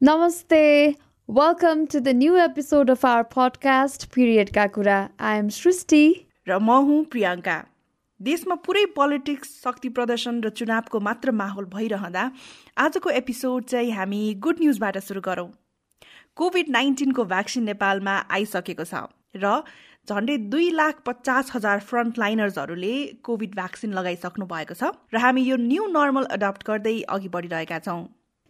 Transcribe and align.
Namaste. 0.00 0.96
Welcome 1.28 1.88
to 1.88 2.00
the 2.00 2.14
new 2.14 2.38
episode 2.38 2.88
of 2.88 3.04
our 3.04 3.24
podcast, 3.24 4.12
Period 4.12 4.52
Kakura. 4.52 5.10
I 5.18 5.34
am 5.36 5.48
Srishti. 5.48 6.02
र 6.46 6.58
म 6.58 6.70
हुँ 6.86 6.98
प्रियङ्का 7.10 7.56
देशमा 8.20 8.54
पुरै 8.66 8.84
पोलिटिक्स 8.94 9.48
शक्ति 9.64 9.88
प्रदर्शन 9.96 10.40
र 10.44 10.50
चुनावको 10.50 11.00
मात्र 11.00 11.30
माहौल 11.40 11.64
भइरहँदा 11.72 12.22
आजको 12.78 13.10
एपिसोड 13.20 13.64
चाहिँ 13.64 13.90
हामी 13.92 14.20
गुड 14.38 14.60
न्युजबाट 14.60 14.98
सुरु 15.08 15.20
गरौँ 15.20 15.48
कोभिड 16.36 16.70
नाइन्टिनको 16.78 17.24
भ्याक्सिन 17.34 17.64
नेपालमा 17.70 18.14
आइसकेको 18.38 18.86
छ 18.92 19.02
र 19.36 19.52
झन्डै 20.08 20.36
दुई 20.54 20.70
लाख 20.82 21.02
पचास 21.06 21.50
हजार 21.54 21.80
फ्रन्ट 21.90 22.18
लाइनर्सहरूले 22.18 22.94
कोभिड 23.30 23.58
भ्याक्सिन 23.58 23.98
लगाइसक्नु 23.98 24.46
भएको 24.54 24.78
छ 24.78 24.94
र 25.16 25.24
हामी 25.26 25.44
यो 25.50 25.58
न्यू 25.66 25.90
नर्मल 25.98 26.30
एडप्ट 26.38 26.70
गर्दै 26.70 26.96
अघि 27.16 27.34
बढिरहेका 27.34 27.82
छौँ 27.88 28.00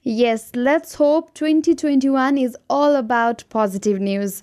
Yes, 0.07 0.53
let's 0.55 0.95
hope 0.95 1.35
2021 1.35 2.39
is 2.39 2.57
all 2.71 2.95
about 2.97 3.43
positive 3.51 3.99
news. 4.01 4.43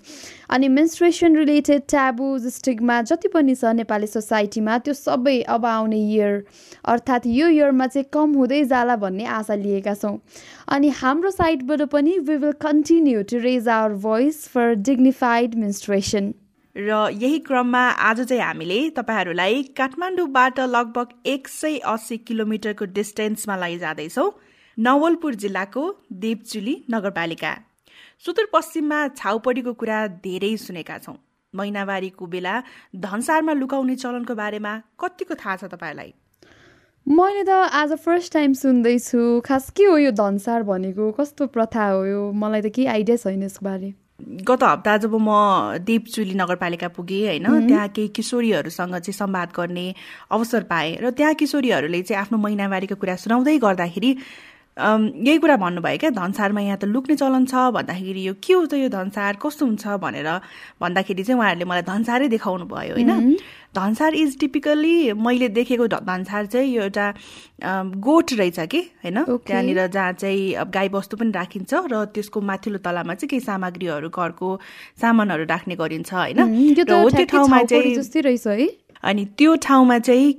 अनि 0.50 0.68
मेन्स्ट्रेसन 0.70 1.36
रिलेटेड 1.36 1.82
ट्याबुज 1.90 2.48
स्टिगमा 2.54 3.02
जति 3.02 3.28
पनि 3.28 3.56
छ 3.56 3.72
नेपाली 3.76 4.08
सोसाइटीमा 4.08 4.78
त्यो 4.78 4.94
सबै 4.94 5.40
अब 5.56 5.66
आउने 5.66 6.02
इयर 6.12 6.44
अर्थात् 6.94 7.28
यो 7.28 7.48
इयरमा 7.48 7.88
चाहिँ 7.88 8.06
कम 8.14 8.34
हुँदै 8.36 8.64
जाला 8.66 8.96
भन्ने 9.06 9.26
आशा 9.40 9.56
लिएका 9.56 9.94
छौँ। 9.96 10.20
अनि 10.76 10.90
हाम्रो 11.02 11.32
साइडबाट 11.32 11.82
पनि 11.92 12.18
we 12.30 12.36
will 12.38 12.52
continue 12.62 13.22
to 13.32 13.40
raise 13.50 13.68
our 13.80 13.94
voice 14.06 14.48
for 14.54 14.74
dignified 14.92 15.56
menstruation 15.66 16.34
र 16.76 17.08
यही 17.22 17.40
क्रममा 17.48 17.88
आज 18.10 18.22
चाहिँ 18.22 18.44
हामीले 18.44 18.90
तपाईँहरूलाई 18.98 19.64
काठमाडौँबाट 19.78 20.60
लगभग 20.60 21.22
एक 21.36 21.48
सय 21.48 21.78
अस्सी 21.94 22.18
किलोमिटरको 22.30 22.86
डिस्टेन्समा 23.00 23.56
लैजाँदैछौँ। 23.58 24.32
नवलपुर 24.78 25.36
जिल्लाको 25.36 25.84
देवचुली 26.14 26.76
नगरपालिका। 26.92 27.52
सुदूरपश्चिममा 28.26 29.08
छाउपडीको 29.16 29.74
कुरा 29.74 30.00
धेरै 30.20 30.56
सुनेका 30.58 30.98
छौँ। 30.98 31.16
महिनावारीको 31.54 32.26
बेला 32.28 32.54
धनसारमा 32.96 33.54
लुकाउने 33.54 33.96
चलनको 33.96 34.36
बारेमा 34.36 34.74
कतिको 35.00 35.36
थाहा 35.36 35.56
छ 35.56 35.64
तपाईँलाई? 35.72 36.12
मैले 37.08 37.44
त 37.44 37.50
आज 37.72 37.94
फर्स्ट 38.04 38.34
टाइम 38.34 38.54
सुन्दैछु। 38.54 39.40
खास 39.46 39.70
के 39.72 39.84
हो 39.84 39.98
यो 39.98 40.12
धनसार 40.12 40.64
भनेको? 40.64 41.12
कस्तो 41.16 41.48
प्रथा 41.48 41.86
हो 41.88 42.06
यो? 42.06 42.22
मलाई 42.34 42.62
त 42.62 42.68
केही 42.76 42.88
आइडिया 42.88 43.18
छैन 43.18 43.44
यसको 43.44 43.66
बारे। 43.66 43.94
गत 44.44 44.64
हप्ता 44.64 44.98
जब 44.98 45.16
म 45.16 45.80
देवचुली 45.80 46.36
नगरपालिका 46.36 46.88
पुगेँ 46.92 47.24
होइन 47.28 47.68
त्यहाँ 47.68 47.88
केही 47.96 48.08
किशोरीहरूसँग 48.12 48.96
चाहिँ 48.98 49.14
संवाद 49.14 49.50
गर्ने 49.56 49.88
अवसर 50.32 50.64
पाएँ। 50.68 50.96
र 51.00 51.12
त्यहाँ 51.16 51.34
किशोरीहरूले 51.36 52.02
चाहिँ 52.02 52.22
आफ्नो 52.22 52.38
महिनावारीको 52.44 52.96
कुरा 52.96 53.16
सुनाउँदै 53.24 53.58
गर्दाखेरि 53.60 54.12
यही 54.78 55.38
कुरा 55.40 55.56
भन्नुभयो 55.58 55.98
क्या 55.98 56.10
धनसारमा 56.12 56.62
यहाँ 56.62 56.78
त 56.78 56.86
लुक्ने 56.92 57.16
चलन 57.16 57.46
छ 57.48 57.56
भन्दाखेरि 57.72 58.22
यो 58.28 58.34
के 58.44 58.54
हो 58.54 58.66
त 58.68 58.74
यो 58.76 58.90
धनसार 58.92 59.40
कस्तो 59.40 59.66
हुन्छ 59.66 59.88
भनेर 60.04 60.28
भन्दाखेरि 60.84 61.24
चाहिँ 61.24 61.40
उहाँहरूले 61.40 61.66
मलाई 61.66 61.82
धनसारै 61.88 62.28
देखाउनु 62.28 62.66
भयो 62.68 62.94
होइन? 63.00 63.40
धनसार 63.76 64.16
इज 64.16 64.40
टिपिकल्ली 64.40 65.14
मैले 65.16 65.48
देखेको 65.56 65.88
धनसार 65.88 66.46
चाहिँ 66.52 66.76
यो 66.76 66.82
एउटा 66.84 67.08
गोठ 68.04 68.34
रहेछ 68.34 68.60
कि 68.72 68.80
होइन? 69.04 69.24
त्यहाँनिर 69.48 69.88
जहाँ 69.96 70.12
चाहिँ 70.20 70.54
अब 70.60 70.72
गाई 70.72 70.90
बस्तु 70.92 71.18
पनि 71.24 71.32
राखिन्छ 71.32 71.74
र 71.92 72.04
त्यसको 72.12 72.42
माथिल्लो 72.44 72.80
तलामा 72.84 73.14
चाहिँ 73.16 73.30
केही 73.32 73.40
सामग्रीहरू 73.48 74.10
घरको 74.12 74.60
सामानहरू 75.02 75.44
राख्ने 75.56 75.76
गरिन्छ 75.76 76.14
होइन? 76.14 76.40
र 79.06 79.10
अनि 79.10 79.26
त्यो 79.26 79.56
ठाउँमा 79.56 80.00
चाहिँ 80.00 80.34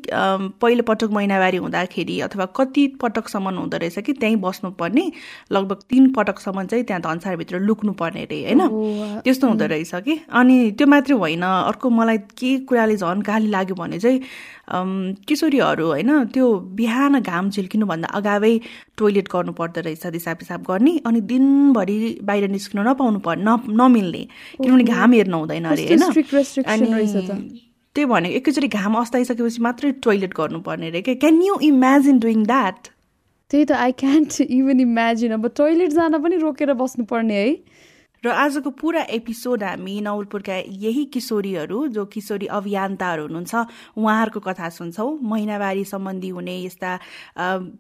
पहिलो 0.61 0.83
पटक 0.83 1.11
महिनावारी 1.11 1.57
हुँदाखेरि 1.57 2.21
अथवा 2.21 2.45
कति 2.47 2.87
पटकसम्म 3.03 3.49
हुँदो 3.49 3.77
रहेछ 3.77 3.99
कि 3.99 4.13
त्यहीँ 4.13 4.37
बस्नुपर्ने 4.37 5.13
लगभग 5.53 5.79
तिन 5.91 6.13
पटकसम्म 6.13 6.65
चाहिँ 6.65 6.85
त्यहाँ 6.85 7.03
धनसारभित्र 7.03 7.59
लुक्नु 7.59 7.93
पर्ने 7.93 8.23
अरे 8.23 8.43
होइन 8.45 9.23
त्यस्तो 9.23 9.49
हुँदो 9.49 9.67
रहेछ 9.67 9.95
कि? 9.95 10.21
अनि 10.33 10.71
त्यो 10.71 10.87
मात्रै 10.87 11.17
होइन 11.17 11.43
अर्को 11.43 11.91
मलाई 11.91 12.19
के 12.19 12.59
कुराले 12.59 12.97
झन् 12.97 13.23
गाली 13.23 13.47
लाग्यो 13.47 13.75
भने 13.75 13.99
चाहिँ 13.99 14.21
किशोरीहरू 15.29 15.87
होइन 15.87 16.25
त्यो 16.25 16.59
बिहान 16.59 17.21
घाम 17.21 17.51
झिल्किनुभन्दा 17.51 18.09
अगावै 18.09 18.61
टोइलेट 18.97 19.29
गर्नु 19.29 19.53
पर्दो 19.53 19.81
रहेछ 19.81 20.07
दिसा 20.07 20.35
पिसाब 20.35 20.63
गर्ने 20.63 20.99
अनि 21.07 21.21
दिनभरि 21.21 22.19
बाहिर 22.23 22.49
निस्किनु 22.51 22.83
नपाउनु 22.83 23.19
पर्ने 23.19 23.57
नमिल्ने 23.75 24.27
किनभने 24.63 24.85
घाम 24.85 25.13
हेर्नु 25.13 25.39
हुँदैन 25.39 25.65
अरे 25.65 25.83
होइन? 25.87 26.03
अनि 26.67 26.87
त्यही 27.97 28.07
भनेको 28.07 28.37
एकैचोटि 28.37 28.69
घाम 28.79 28.95
अस्ताइसकेपछि 29.01 29.63
मात्रै 29.63 29.91
टोइलेट 30.05 30.35
गर्नुपर्ने 30.39 30.89
अरे 30.89 31.03
क्या 31.03 31.15
can 31.25 31.41
you 31.43 31.55
imagine 31.69 32.19
doing 32.25 32.45
that 32.47 32.89
त्यही 33.51 33.65
त 33.65 33.73
आई 33.73 33.93
क्यान्ट 34.01 34.41
इभन 34.41 34.81
इमेजिन 34.81 35.33
अब 35.33 35.47
टोइलेट 35.57 35.91
जान 35.93 36.23
पनि 36.23 36.37
रोकेर 36.39 36.73
बस्नुपर्ने 36.83 37.35
है। 37.35 37.51
र 38.25 38.29
आजको 38.29 38.71
पुरा 38.73 39.03
एपिसोड 39.13 39.63
हामी 39.63 40.01
नवलपुरका 40.01 40.55
यही 40.81 41.05
किशोरीहरू 41.15 41.87
जो 41.89 42.05
किशोरी 42.07 42.47
अभियन्ताहरू 42.49 43.23
हुनुहुन्छ 43.23 43.55
उहाँहरूको 43.97 44.41
कथा 44.41 44.69
सुन्छौँ। 44.69 45.19
महिनावारी 45.23 45.85
सम्बन्धी 45.85 46.29
हुने 46.29 46.57
यस्ता 46.59 46.99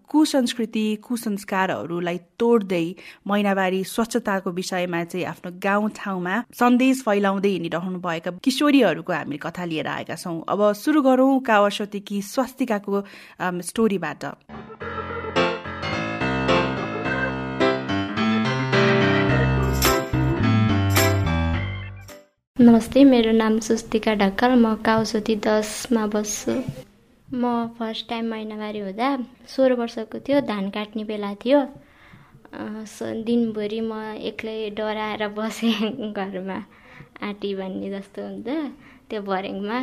कुसंस्कृति 0.07 0.87
कुसंस्कारहरूलाई 1.03 2.19
तोड्दै 2.39 2.87
महिनावारी 3.27 3.83
स्वच्छताको 3.87 4.51
विषयमा 4.53 5.03
चाहिँ 5.05 5.27
आफ्नो 5.27 5.51
गाउँ 5.63 5.91
ठाउँमा 5.97 6.35
सन्देश 6.55 7.03
फैलाउँदै 7.03 7.49
हिँडिरहनु 7.49 7.99
भएका 8.01 8.31
किशोरीहरूको 8.45 9.13
हामी 9.13 9.37
कथा 9.43 9.65
लिएर 9.65 9.89
आएका 9.89 10.15
छौँ। 10.17 10.45
अब 10.49 10.73
सुरु 10.75 11.03
गरौँ 11.03 11.41
कावासतीकी 11.43 12.23
स्वास्तिकाको 12.25 13.05
स्टोरीबाट 13.63 14.25
नमस्ते 22.61 23.03
मेरो 23.05 23.33
नाम 23.33 23.59
सुस्तिका 23.61 24.13
ढक्कल 24.21 24.53
म 24.57 24.75
काउसोती 24.85 25.35
दसमा 25.45 26.05
बस्छु। 26.13 26.53
म 27.29 27.45
फर्स्ट 27.79 28.09
टाइम 28.09 28.31
महिनावारी 28.31 28.79
हुँदा 28.81 29.09
सोह्र 29.55 29.73
वर्षको 29.81 30.19
थियो 30.25 30.41
धान 30.49 30.71
काट्ने 30.73 31.05
बेला 31.05 31.33
थियो। 31.45 31.61
दिनभरि 33.29 33.81
म 33.81 33.93
एक्लै 34.33 34.57
डराएर 34.73 35.27
बसेँ 35.37 36.13
घरमा 36.17 36.59
आँटी 37.29 37.55
भन्ने 37.61 37.91
जस्तो 37.93 38.25
हुन्छ 38.25 38.49
त्यो 39.11 39.21
भर्याङमा 39.29 39.79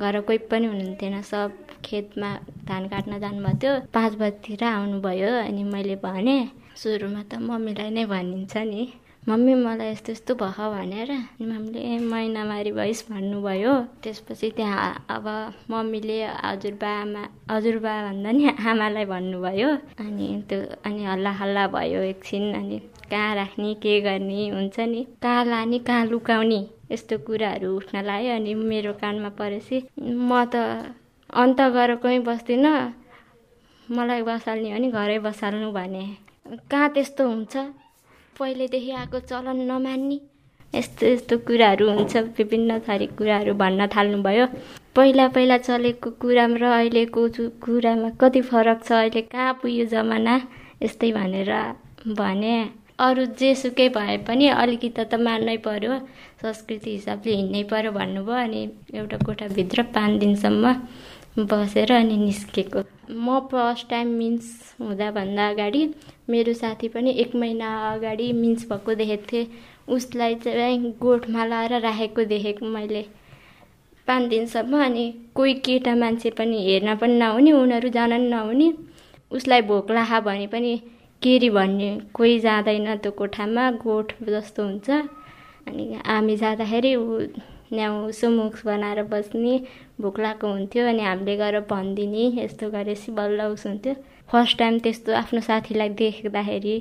घर 0.00 0.20
कोही 0.24 0.38
पनि 0.48 0.66
हुनुहुन्थेन 0.72 1.20
सब 1.22 1.52
खेतमा 1.84 2.30
धान 2.64 2.88
काट्न 2.88 3.20
जानुभएको 3.20 3.58
थियो 3.60 3.80
पाँच 3.92 4.12
बजीतिर 4.22 4.64
आउनुभयो 4.64 5.32
अनि 5.44 5.64
मैले 5.74 5.96
भनेँ 6.00 6.40
सुरुमा 6.80 7.22
त 7.28 7.44
मम्मीलाई 7.44 7.90
नै 7.92 8.04
भनिन्छ 8.08 8.56
नि। 8.72 8.92
मम्मी 9.28 9.54
मलाई 9.54 9.90
यस्तो 9.90 10.12
यस्तो 10.12 10.34
भयो 10.38 10.66
भनेर 10.70 11.10
मम्मीले 11.42 11.98
महिनामारी 11.98 12.72
भइस् 12.72 13.02
भन्नुभयो। 13.10 13.72
त्यसपछि 14.02 14.50
त्यहाँ 14.56 15.06
अब 15.10 15.26
मम्मीले 15.70 16.18
हजुरबा 16.46 16.90
आमा 17.02 17.22
हजुरबा 17.50 17.92
भन्दा 18.06 18.30
नि 18.30 18.44
आमालाई 18.70 19.04
भन्नुभयो। 19.04 19.70
अनि 19.98 20.26
त्यो 20.48 20.58
अनि 20.86 21.04
हल्ला 21.04 21.30
हल्ला 21.40 21.66
भयो 21.74 22.00
एकछिन 22.12 22.54
अनि 22.54 22.78
कहाँ 23.10 23.34
राख्ने 23.34 23.74
के 23.82 24.00
गर्ने 24.00 24.48
हुन्छ 24.48 24.78
नि। 24.80 25.02
कहाँ 25.22 25.44
लाने 25.44 25.78
कहाँ 25.82 26.04
लुकाउने 26.06 26.60
यस्तो 26.92 27.18
कुराहरू 27.26 27.76
उठ्न 27.76 28.04
लाग्यो। 28.06 28.34
अनि 28.34 28.54
मेरो 28.54 28.92
कानमा 29.02 29.28
परेपछि 29.34 29.82
म 29.98 30.44
त 30.54 30.94
अन्त 31.34 31.60
गएर 31.74 31.94
कहीँ 31.98 32.20
बस्दिनँ। 32.22 32.74
मलाई 33.90 34.22
बसाल्ने 34.22 34.70
हो 34.72 34.78
नि 34.78 34.90
घरै 34.94 35.18
बसाल्नु 35.26 35.72
भने। 35.72 36.04
कहाँ 36.70 36.88
त्यस्तो 36.94 37.28
हुन्छ? 37.28 37.56
पहिलेदेखि 38.38 38.90
आएको 38.92 39.18
चलन 39.20 39.60
नमान्ने। 39.70 40.18
यस्तो 40.74 41.06
यस्तो 41.06 41.36
कुराहरू 41.48 41.88
हुन्छ 41.90 42.16
विभिन्न 42.38 42.78
थरी 42.88 43.06
कुराहरू 43.18 43.54
भन्न 43.54 43.86
थाल्नुभयो। 43.94 44.46
पहिला 44.96 45.26
पहिला 45.28 45.56
चलेको 45.58 46.10
कुरामा 46.20 46.56
र 46.60 46.64
अहिलेको 46.78 47.28
कुरामा 47.64 48.10
कति 48.20 48.40
फरक 48.50 48.82
छ 48.84 48.92
अहिले 48.92 49.22
कहाँ 49.32 49.52
पुग्यो 49.62 49.84
जमाना? 49.86 50.34
यस्तै 50.82 51.12
भनेर 51.12 51.52
भने। 52.18 52.56
अरू 52.98 53.24
जेसुकै 53.40 53.88
भए 53.96 54.16
पनि 54.28 54.48
अलिकति 54.48 55.04
त 55.04 55.14
मान्नै 55.20 55.56
पर्यो। 55.64 55.98
संस्कृति 56.42 56.90
हिसाबले 56.90 57.32
हिँड्नै 57.34 57.62
पर्यो 57.72 57.92
भन्नुभयो 57.92 58.36
अनि 58.36 58.62
एउटा 58.94 59.16
कोठाभित्र 59.26 59.82
पाँच 59.96 60.18
दिनसम्म 60.20 60.74
बसेर 61.38 61.92
अनि 61.92 62.16
निस्केको। 62.16 62.82
म 63.10 63.38
फर्स्ट 63.50 63.88
टाइम 63.88 64.08
मिन्स 64.18 64.44
हुँदाभन्दा 64.80 65.48
अगाडि 65.48 65.82
मेरो 66.30 66.52
साथी 66.54 66.88
पनि 66.88 67.10
एक 67.20 67.34
महिना 67.36 67.68
अगाडि 67.92 68.32
मिन्स 68.32 68.68
भएको 68.68 68.94
देखेको 68.94 69.26
थिएँ। 69.32 69.46
उसलाई 69.88 70.34
चाहिँ 70.34 70.92
गोठमा 71.00 71.44
लाएर 71.44 71.80
राखेको 71.80 72.24
देखेको 72.24 72.66
मैले 72.66 73.04
पाँच 74.08 74.28
दिनसम्म 74.28 74.82
अनि 74.84 75.04
कोही 75.34 75.54
केटा 75.66 75.94
मान्छे 75.94 76.30
पनि 76.38 76.62
हेर्न 76.64 76.94
पनि 76.96 77.18
नहुने 77.18 77.52
उनीहरू 77.52 77.88
जान 77.88 78.10
पनि 78.10 78.28
नहुने। 78.28 78.72
उसलाई 79.32 79.62
भोक 79.62 79.90
लाखा 79.90 80.20
भने 80.20 80.46
पनि 80.46 80.76
केरी 81.22 81.50
भन्ने 81.50 81.90
कोही 82.14 82.38
जाँदैन 82.40 82.96
त्यो 82.96 83.12
कोठामा 83.12 83.70
गोठ 83.84 84.12
जस्तो 84.22 84.64
हुन्छ। 84.64 84.90
अनि 85.68 85.84
हामी 86.06 86.36
जाँदाखेरि 86.36 86.94
ऊ 86.96 87.20
न्याउ 87.72 88.10
सुमुख 88.18 88.64
बनाएर 88.66 89.02
बस्ने 89.12 89.54
भोक 90.00 90.20
लागेको 90.20 90.52
हुन्थ्यो 90.52 90.86
अनि 90.88 91.02
हामीले 91.02 91.36
गएर 91.36 91.60
भनिदिने 91.70 92.24
यस्तो 92.42 92.70
गरेपछि 92.70 93.12
बल्ल 93.12 93.42
उस 93.54 93.66
हुन्थ्यो। 93.66 93.94
फर्स्ट 94.32 94.58
टाइम 94.58 94.78
त्यस्तो 94.84 95.12
आफ्नो 95.22 95.40
साथीलाई 95.40 95.88
देख्दाखेरि 95.98 96.76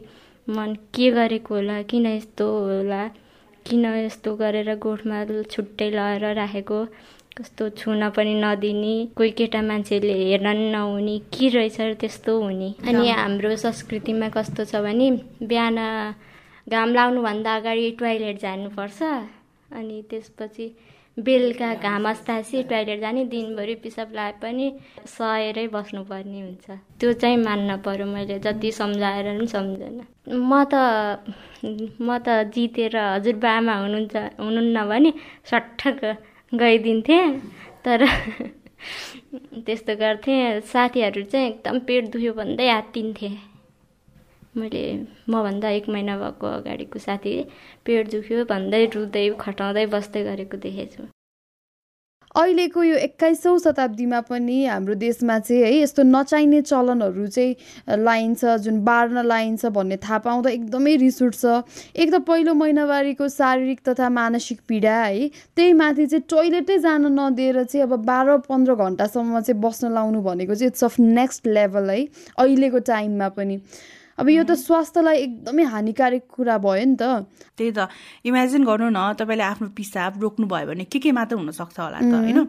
मन 0.48 0.74
के 0.96 1.12
गरेको 1.12 1.56
होला 1.56 1.82
किन 1.90 2.06
यस्तो 2.06 2.46
होला 2.60 3.04
किन 3.66 3.86
यस्तो 3.86 4.36
गरेर 4.36 4.76
गोठमा 4.78 5.24
छुट्टै 5.52 5.90
लगाएर 5.90 6.34
राखेको 6.36 6.80
कस्तो 7.38 7.70
छुन 7.78 8.10
पनि 8.16 8.34
नदिने 8.42 8.96
कोही 9.18 9.32
केटा 9.38 9.62
मान्छेले 9.62 10.14
हेर्न 10.14 10.48
नि 10.58 10.70
नहुने 10.72 11.18
के 11.34 11.48
रहेछ 11.56 11.98
त्यस्तो 12.02 12.38
हुने। 12.42 12.70
अनि 12.88 13.10
हाम्रो 13.10 13.56
संस्कृतिमा 13.64 14.30
कस्तो 14.38 14.64
छ 14.66 14.82
भने 14.86 15.10
बिहान 15.44 15.78
घाम 16.72 16.94
लाउनुभन्दा 16.94 17.56
अगाडि 17.56 17.90
टोइलेट 18.00 18.40
जानुपर्छ। 18.42 19.00
अनि 19.72 20.02
त्यसपछि 20.10 20.68
बेलुका 21.18 21.74
घाम 21.76 22.10
अस्तासी 22.10 22.64
टोइलेट 22.70 23.00
जाने 23.00 23.24
दिनभरि 23.26 23.76
पिसाब 23.84 24.12
लाए 24.16 24.32
पनि 24.42 24.72
सहेरै 25.08 25.68
बस्नुपर्ने 25.68 26.42
हुन्छ। 26.42 26.78
त्यो 27.00 27.14
चाहिँ 27.14 27.38
मान्न 27.38 27.78
पर्यो 27.86 28.06
मैले 28.06 28.40
जति 28.40 28.72
सम्झाएर 28.72 29.26
पनि 29.38 29.48
सम्झेन। 29.48 30.02
म 30.30 30.64
त 30.64 30.76
म 32.02 32.18
त 32.18 32.44
जितेर 32.54 32.98
हजुरबामा 32.98 33.76
हुनुहुन्छ 33.76 34.16
हुनुहुन्न 34.40 34.86
भने 34.90 35.14
सट्ठ 35.52 35.88
गइदिन्थेँ 36.52 37.24
तर 37.86 38.06
त्यस्तो 39.66 39.96
गर्थेँ। 39.96 40.60
साथीहरू 40.74 41.24
चाहिँ 41.24 41.48
एकदम 41.50 41.80
पेट 41.88 42.12
दुख्यो 42.12 42.34
भन्दै 42.34 42.68
आत्तिन्थे। 42.70 43.55
मैले 44.58 44.84
मभन्दा 45.30 45.70
एक 45.70 45.90
महिना 45.90 46.18
भएको 46.18 46.48
अगाडिको 46.48 47.00
साथी 47.00 47.36
पेट 47.86 48.12
दुख्यो 48.12 48.46
भन्दै 48.46 48.86
रुँदै 48.96 49.28
खटाउँदै 49.40 49.86
बस्दै 49.92 50.24
गरेको 50.24 50.58
देखेछु। 50.64 51.04
अहिलेको 52.36 52.84
यो 52.84 52.96
एक्काइसौँ 53.00 53.60
शताब्दीमा 53.60 54.20
पनि 54.28 54.56
हाम्रो 54.66 54.94
देशमा 55.02 55.38
चाहिँ 55.40 55.62
है 55.64 55.72
यस्तो 55.76 56.04
नचाहिने 56.04 56.62
चलनहरू 56.62 57.28
चाहिँ 57.28 58.00
लाइन्छ 58.04 58.56
जुन 58.64 58.82
बार्न 58.84 59.24
लाइन्छ 59.28 59.66
भन्ने 59.72 59.98
थाहा 60.04 60.18
पाउँदा 60.26 60.50
एकदमै 60.50 60.96
रिस 61.04 61.22
उठ्छ। 61.22 61.46
एक 61.96 62.12
त 62.12 62.20
पहिलो 62.28 62.54
महिनावारीको 62.54 63.28
शारीरिक 63.30 63.80
तथा 63.88 64.10
मानसिक 64.20 64.60
पीडा 64.68 64.96
है 64.96 65.28
त्यही 65.56 65.74
माथि 65.80 66.06
चाहिँ 66.06 66.28
टोइलेटै 66.30 66.78
जान 66.84 67.08
नदिएर 67.20 67.64
चाहिँ 67.64 67.88
अब 67.88 68.04
बाह्र 68.04 68.38
पन्ध्र 68.52 68.76
घन्टासम्म 68.76 69.40
चाहिँ 69.40 69.62
बस्न 69.62 69.94
लाउनु 69.96 70.22
भनेको 70.28 70.56
चाहिँ 70.56 70.72
इट्स 70.72 70.84
अफ 70.84 71.00
नेक्स्ट 71.00 71.48
लेभल 71.48 71.90
है 71.90 72.02
अहिलेको 72.38 72.80
टाइममा 72.92 73.30
पनि। 73.40 73.58
अब 74.16 74.30
यो 74.30 74.44
त 74.48 74.56
स्वास्थ्यलाई 74.56 75.18
एकदमै 75.18 75.64
हानिकारक 75.68 76.24
कुरा 76.32 76.56
भयो 76.64 76.86
नि 76.88 76.96
त। 76.96 77.28
त्यही 77.60 77.72
त। 77.76 77.92
इमेजिन 78.24 78.64
गर्नु 78.64 78.88
न 78.88 79.12
तपाईँले 79.20 79.44
आफ्नो 79.44 79.68
पिसाब 79.76 80.24
रोक्नु 80.24 80.48
भयो 80.48 80.72
भने 80.72 80.84
के 80.88 81.00
के 81.04 81.12
मात्र 81.12 81.36
हुनसक्छ 81.36 81.80
होला 81.80 82.00
त 82.00 82.14
होइन? 82.16 82.40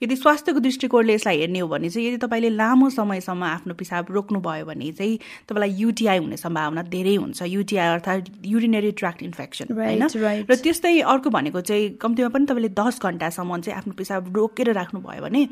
यदि 0.00 0.16
स्वास्थ्यको 0.16 0.60
दृष्टिकोणले 0.64 1.14
यसलाई 1.20 1.36
हेर्ने 1.44 1.60
हो 1.60 1.68
भने 1.68 1.88
चाहिँ 1.92 2.08
यदि 2.08 2.18
तपाईँले 2.24 2.50
लामो 2.56 2.88
समयसम्म 2.96 3.44
आफ्नो 3.44 3.74
पिसाब 3.76 4.08
रोक्नु 4.16 4.40
भयो 4.40 4.64
भने 4.64 4.92
चाहिँ 4.96 5.18
तपाईँलाई 5.44 5.70
युटिआई 5.76 6.18
हुने 6.24 6.36
सम्भावना 6.40 6.82
धेरै 6.88 7.14
हुन्छ। 7.20 7.42
युटिआई 7.42 7.88
अर्थात् 8.00 8.24
युरिनरी 8.40 8.90
ट्र्याक्ट 8.96 9.22
इन्फेक्सन 9.22 9.76
होइन? 9.76 10.08
र 10.48 10.54
त्यस्तै 10.56 11.04
अर्को 11.04 11.28
भनेको 11.28 11.60
चाहिँ 11.60 12.00
कम्तीमा 12.00 12.28
पनि 12.32 12.44
तपाईँले 12.48 12.72
दस 12.72 12.96
घन्टासम्म 12.96 13.60
चाहिँ 13.60 13.76
आफ्नो 13.76 13.92
पिसाब 13.92 14.32
रोकेर 14.32 14.72
राख्नुभयो 14.72 15.20
भने 15.20 15.42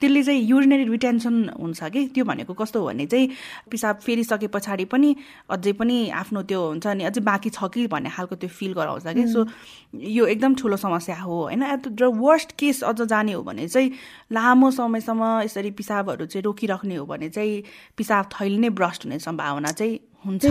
त्यसले 0.00 0.22
चाहिँ 0.22 0.40
युरिनरी 0.42 0.84
रिटेन्सन 0.84 1.34
हुन्छ 1.60 1.82
कि? 1.84 2.06
त्यो 2.14 2.24
भनेको 2.24 2.52
कस्तो 2.54 2.80
हो 2.80 2.86
भने 2.86 3.06
चाहिँ 3.06 3.28
पिसाब 3.70 3.96
फेरिसके 4.04 4.46
पछाडि 4.50 4.84
पनि 4.90 5.14
अझै 5.50 5.72
पनि 5.72 5.96
आफ्नो 6.10 6.42
त्यो 6.42 6.60
हुन्छ 6.68 6.86
नि 6.86 7.04
अझै 7.04 7.20
बाँकी 7.20 7.50
छ 7.50 7.68
कि 7.74 7.86
भन्ने 7.86 8.10
खालको 8.10 8.34
त्यो 8.36 8.48
फिल 8.50 8.72
गराउँछ 8.74 9.06
कि? 9.06 9.26
सो 9.32 9.46
यो 9.94 10.26
एकदम 10.26 10.54
ठुलो 10.54 10.76
समस्या 10.76 11.16
हो 11.22 11.40
होइन? 11.42 11.62
र 12.00 12.04
वर्स्ट 12.10 12.52
केस 12.58 12.82
अझ 12.84 13.00
जाने 13.02 13.32
हो 13.32 13.42
भने 13.42 13.68
चाहिँ 13.68 13.90
लामो 14.32 14.70
समयसम्म 14.70 15.22
यसरी 15.46 15.70
पिसाबहरू 15.78 16.26
चाहिँ 16.26 16.42
रोकिराख्ने 16.44 16.94
हो 16.96 17.06
भने 17.06 17.28
चाहिँ 17.30 17.62
पिसाब 17.96 18.24
थैली 18.34 18.58
नै 18.58 18.70
ब्रस्ट 18.74 19.04
हुने 19.06 19.18
सम्भावना 19.18 19.72
चाहिँ 19.72 19.98
हुन्छ 20.26 20.44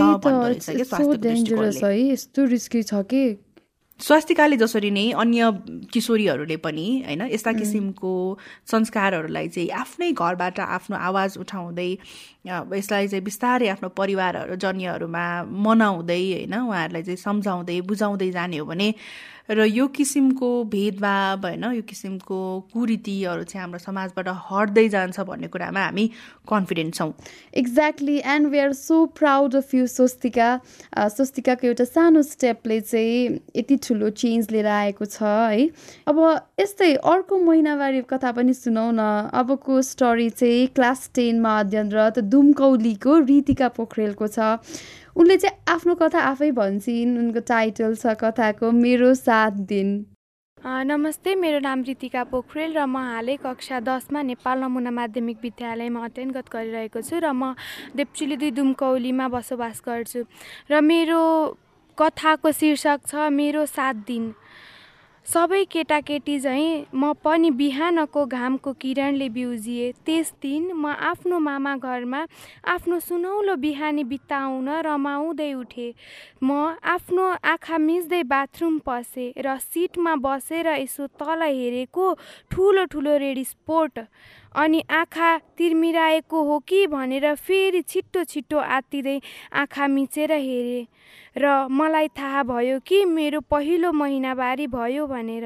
यस्तो 2.11 2.45
रिस्की 2.45 2.83
छ 2.83 2.93
कि? 3.09 3.23
स्वास्थ्यकाले 4.03 4.55
जसरी 4.57 4.89
नै 4.91 5.05
अन्य 5.15 5.51
किशोरीहरूले 5.93 6.57
पनि 6.59 6.85
होइन 7.05 7.21
यस्ता 7.29 7.51
किसिमको 7.53 8.13
संस्कारहरूलाई 8.67 9.47
चाहिँ 9.49 9.69
आफ्नै 9.77 10.11
घरबाट 10.13 10.59
आफ्नो 10.69 10.97
आवाज 11.03 11.37
उठाउँदै 11.39 11.89
यसलाई 12.45 13.07
चाहिँ 13.07 13.23
बिस्तारै 13.23 13.67
आफ्नो 13.69 13.89
परिवारहरू 13.97 14.55
जन्यहरूमा 14.59 15.25
मनाउँदै 15.65 16.23
होइन 16.23 16.55
उहाँहरूलाई 16.55 17.03
चाहिँ 17.03 17.17
सम्झाउँदै 17.17 17.79
बुझाउँदै 17.87 18.31
जाने 18.31 18.57
हो 18.57 18.65
भने 18.65 18.93
र 19.51 19.63
यो 19.67 19.87
किसिमको 19.91 20.49
भेदभाव 20.71 21.45
होइन 21.45 21.63
यो 21.75 21.81
किसिमको 21.83 22.37
कुरीतिहरू 22.73 23.43
चाहिँ 23.43 23.61
हाम्रो 23.61 23.79
समाजबाट 23.79 24.27
हट्दै 24.51 24.87
जान्छ 24.89 25.19
भन्ने 25.19 25.47
कुरामा 25.47 25.83
हामी 25.83 26.05
कन्फिडेन्ट 26.47 26.95
छौँ। 26.95 27.11
Exactly 27.53 28.15
and 28.25 28.47
we 28.47 28.59
are 28.59 28.71
so 28.73 29.05
proud 29.19 29.55
of 29.55 29.73
you 29.75 29.87
Swastika 29.87 30.47
स्वस्तिकाको 30.95 31.67
एउटा 31.67 31.85
सानो 31.85 32.21
स्टेपले 32.23 32.79
चाहिँ 32.81 33.39
यति 33.55 33.77
ठुलो 33.83 34.09
चेन्ज 34.15 34.51
लिएर 34.51 34.67
आएको 34.67 35.05
छ 35.05 35.23
है। 35.23 35.67
अब 36.07 36.19
यस्तै 36.59 36.93
अर्को 36.95 37.39
महिनावारी 37.43 38.01
कथा 38.09 38.31
पनि 38.31 38.53
सुनौ 38.53 38.89
न। 38.91 39.27
अबको 39.33 39.81
स्टोरी 39.81 40.29
चाहिँ 40.31 40.67
क्लास 40.71 41.09
टेनमा 41.15 41.59
अध्ययनरत 41.59 42.19
दुमकौलीको 42.33 43.17
रितिका 43.29 43.67
पोखरेलको 43.77 44.27
छ। 44.27 44.37
उनले 45.15 45.37
चाहिँ 45.37 45.57
आफ्नो 45.69 45.95
कथा 46.01 46.19
आफै 46.31 46.51
भन्छन्। 46.57 47.17
उनको 47.19 47.41
टाइटल 47.45 47.95
छ 47.95 48.17
कथाको 48.21 48.71
मेरो 48.73 49.13
सात 49.21 49.53
दिन। 49.69 49.93
नमस्ते 50.57 51.33
मेरो 51.35 51.59
नाम 51.59 51.81
रितिका 51.83 52.23
पोखरेल 52.31 52.71
र 52.73 52.85
म 52.87 52.95
हालै 53.03 53.35
कक्षा 53.43 53.79
दसमा 53.83 54.21
नेपाल 54.23 54.57
नमुना 54.63 54.91
माध्यमिक 54.95 55.37
विद्यालयमा 55.43 55.99
अध्ययनगत 56.05 56.47
गरिरहेको 56.55 57.01
छु 57.03 57.19
र 57.19 57.35
म 57.35 57.51
देप्चुली 57.91 58.35
दुई 58.39 58.51
दुमकौलीमा 58.55 59.27
बसोबास 59.27 59.83
गर्छु। 59.83 60.23
र 60.71 60.79
मेरो 60.81 61.19
कथाको 61.97 62.51
शीर्षक 62.51 62.99
छ 63.11 63.27
मेरो 63.29 63.65
सात 63.67 63.95
दिन। 64.07 64.23
सबै 65.25 65.63
केटाकेटी 65.71 66.37
झैँ 66.39 66.91
म 66.93 67.11
पनि 67.23 67.49
बिहानको 67.55 68.25
घामको 68.27 68.71
किरणले 68.81 69.27
बिउजिएँ। 69.31 69.91
त्यस 70.05 70.31
दिन 70.43 70.63
म 70.75 70.91
आफ्नो 71.09 71.39
मामा 71.39 71.75
घरमा 71.79 72.19
आफ्नो 72.67 72.99
सुनौलो 72.99 73.55
बिहानी 73.55 74.03
बिताउन 74.03 74.67
रमाउँदै 74.83 75.51
उठेँ। 75.53 75.93
म 76.43 76.75
आफ्नो 76.83 77.23
आँखा 77.39 77.77
मिच्दै 77.87 78.21
बाथरुम 78.27 78.77
पसेँ 78.83 79.31
र 79.39 79.55
सिटमा 79.63 80.15
बसेर 80.19 80.67
यसो 80.83 81.07
तल 81.15 81.41
हेरेको 81.47 82.05
ठुलो 82.51 82.83
ठुलो 82.91 83.17
रेडी 83.23 83.43
स्पोर्ट 83.47 83.99
अनि 84.59 84.83
आँखा 84.91 85.37
तिर्मिराएको 85.57 86.43
हो 86.43 86.59
कि 86.67 86.85
भनेर 86.87 87.33
फेरि 87.39 87.81
छिट्टो 87.81 88.23
छिट्टो 88.23 88.57
आत्तिँदै 88.59 89.19
आँखा 89.55 89.87
मिचेर 89.87 90.31
हेरेँ। 90.31 90.85
र 91.37 91.67
मलाई 91.71 92.07
थाहा 92.17 92.43
भयो 92.43 92.79
कि 92.79 93.03
मेरो 93.05 93.39
पहिलो 93.51 93.91
महिनावारी 93.91 94.67
भयो 94.67 95.07
भनेर। 95.07 95.45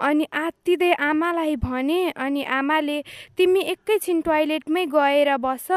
अनि 0.00 0.26
आत्तिँदै 0.34 0.92
आमालाई 0.92 1.56
भने 1.56 1.98
अनि 2.10 2.42
आमाले 2.42 2.98
तिमी 3.36 3.60
एकैछिन 3.72 4.20
टोइलेटमै 4.20 4.84
गएर 4.86 5.36
बस 5.38 5.68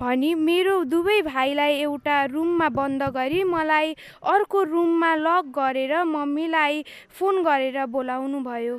भनी 0.00 0.34
मेरो 0.36 0.74
दुवै 0.84 1.20
भाइलाई 1.22 1.72
एउटा 1.80 2.24
रुममा 2.34 2.68
बन्द 2.68 3.02
गरी 3.16 3.42
मलाई 3.44 3.96
अर्को 4.34 4.62
रुममा 4.62 5.14
लक 5.16 5.52
गरेर 5.56 6.02
मम्मीलाई 6.04 6.84
फोन 7.18 7.42
गरेर 7.42 7.86
बोलाउनु 7.86 8.40
भयो 8.44 8.76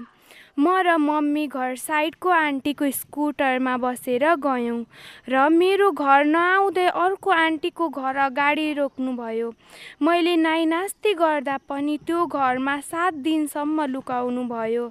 म 0.57 0.71
र 0.87 0.95
मम्मी 0.97 1.45
घर 1.47 1.75
साइडको 1.75 2.29
आन्टीको 2.31 2.89
स्कुटरमा 2.91 3.75
बसेर 3.77 4.23
गयौँ 4.39 4.79
र 5.29 5.49
मेरो 5.51 5.89
घर 5.91 6.23
नआउँदै 6.25 6.85
अर्को 6.95 7.29
आन्टीको 7.31 7.87
घर 7.89 8.15
अगाडि 8.25 8.71
रोक्नुभयो। 8.73 9.51
मैले 10.01 10.35
नाइनास्ती 10.35 11.13
गर्दा 11.13 11.57
पनि 11.67 11.97
त्यो 12.07 12.25
घरमा 12.25 12.79
सात 12.81 13.13
दिनसम्म 13.19 13.85
लुकाउनु 13.91 14.43
भयो। 14.47 14.85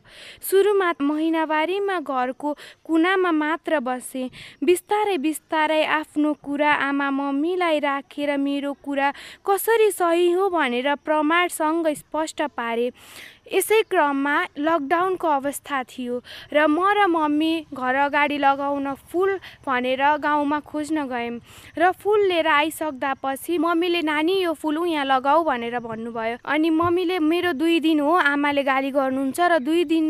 सुरुमा 0.45 0.91
महिनावारीमा 1.01 1.99
घरको 2.01 2.53
कुनामा 2.85 3.33
मात्र 3.33 3.81
बसेँ। 3.81 4.29
बिस्तारै 4.65 5.17
बिस्तारै 5.19 5.83
आफ्नो 5.97 6.33
कुरा 6.45 6.73
आमा 6.89 7.09
मम्मीलाई 7.11 7.79
राखेर 7.81 8.37
मेरो 8.37 8.73
कुरा 8.85 9.13
कसरी 9.49 9.91
सही 9.91 10.31
हो 10.33 10.49
भनेर 10.51 10.95
प्रमाणसँग 11.05 11.89
स्पष्ट 12.05 12.43
पारे। 12.53 12.91
यसै 13.53 13.81
क्रममा 13.91 14.37
लकडाउनको 14.59 15.29
अवस्था 15.29 15.83
थियो 15.85 16.21
र 16.53 16.67
म 16.67 16.79
र 16.97 17.07
मम्मी 17.07 17.53
घर 17.77 17.95
अगाडि 18.09 18.39
लगाउन 18.41 18.95
फुल 19.13 19.31
भनेर 19.67 20.03
गाउँमा 20.25 20.59
खोज्न 20.65 21.05
गयौँ 21.09 21.39
र 21.79 21.91
फुल 21.93 22.21
लिएर 22.29 22.47
आइसक्दा 22.47 23.13
पछि 23.21 23.59
मम्मीले 23.59 24.01
नानी 24.03 24.35
यो 24.43 24.53
फुल 24.57 24.77
यहाँ 24.89 25.05
लगाऊ 25.05 25.45
भनेर 25.45 25.79
भन्नुभयो। 25.79 26.37
अनि 26.41 26.71
मम्मीले 26.71 27.19
मेरो 27.21 27.53
दुई 27.53 27.81
दिन 27.81 28.01
हो 28.01 28.13
आमाले 28.33 28.63
गाली 28.65 28.91
गर्नुहुन्छ 28.91 29.41
र 29.41 29.59
दुई 29.61 29.85
दिन 29.93 30.07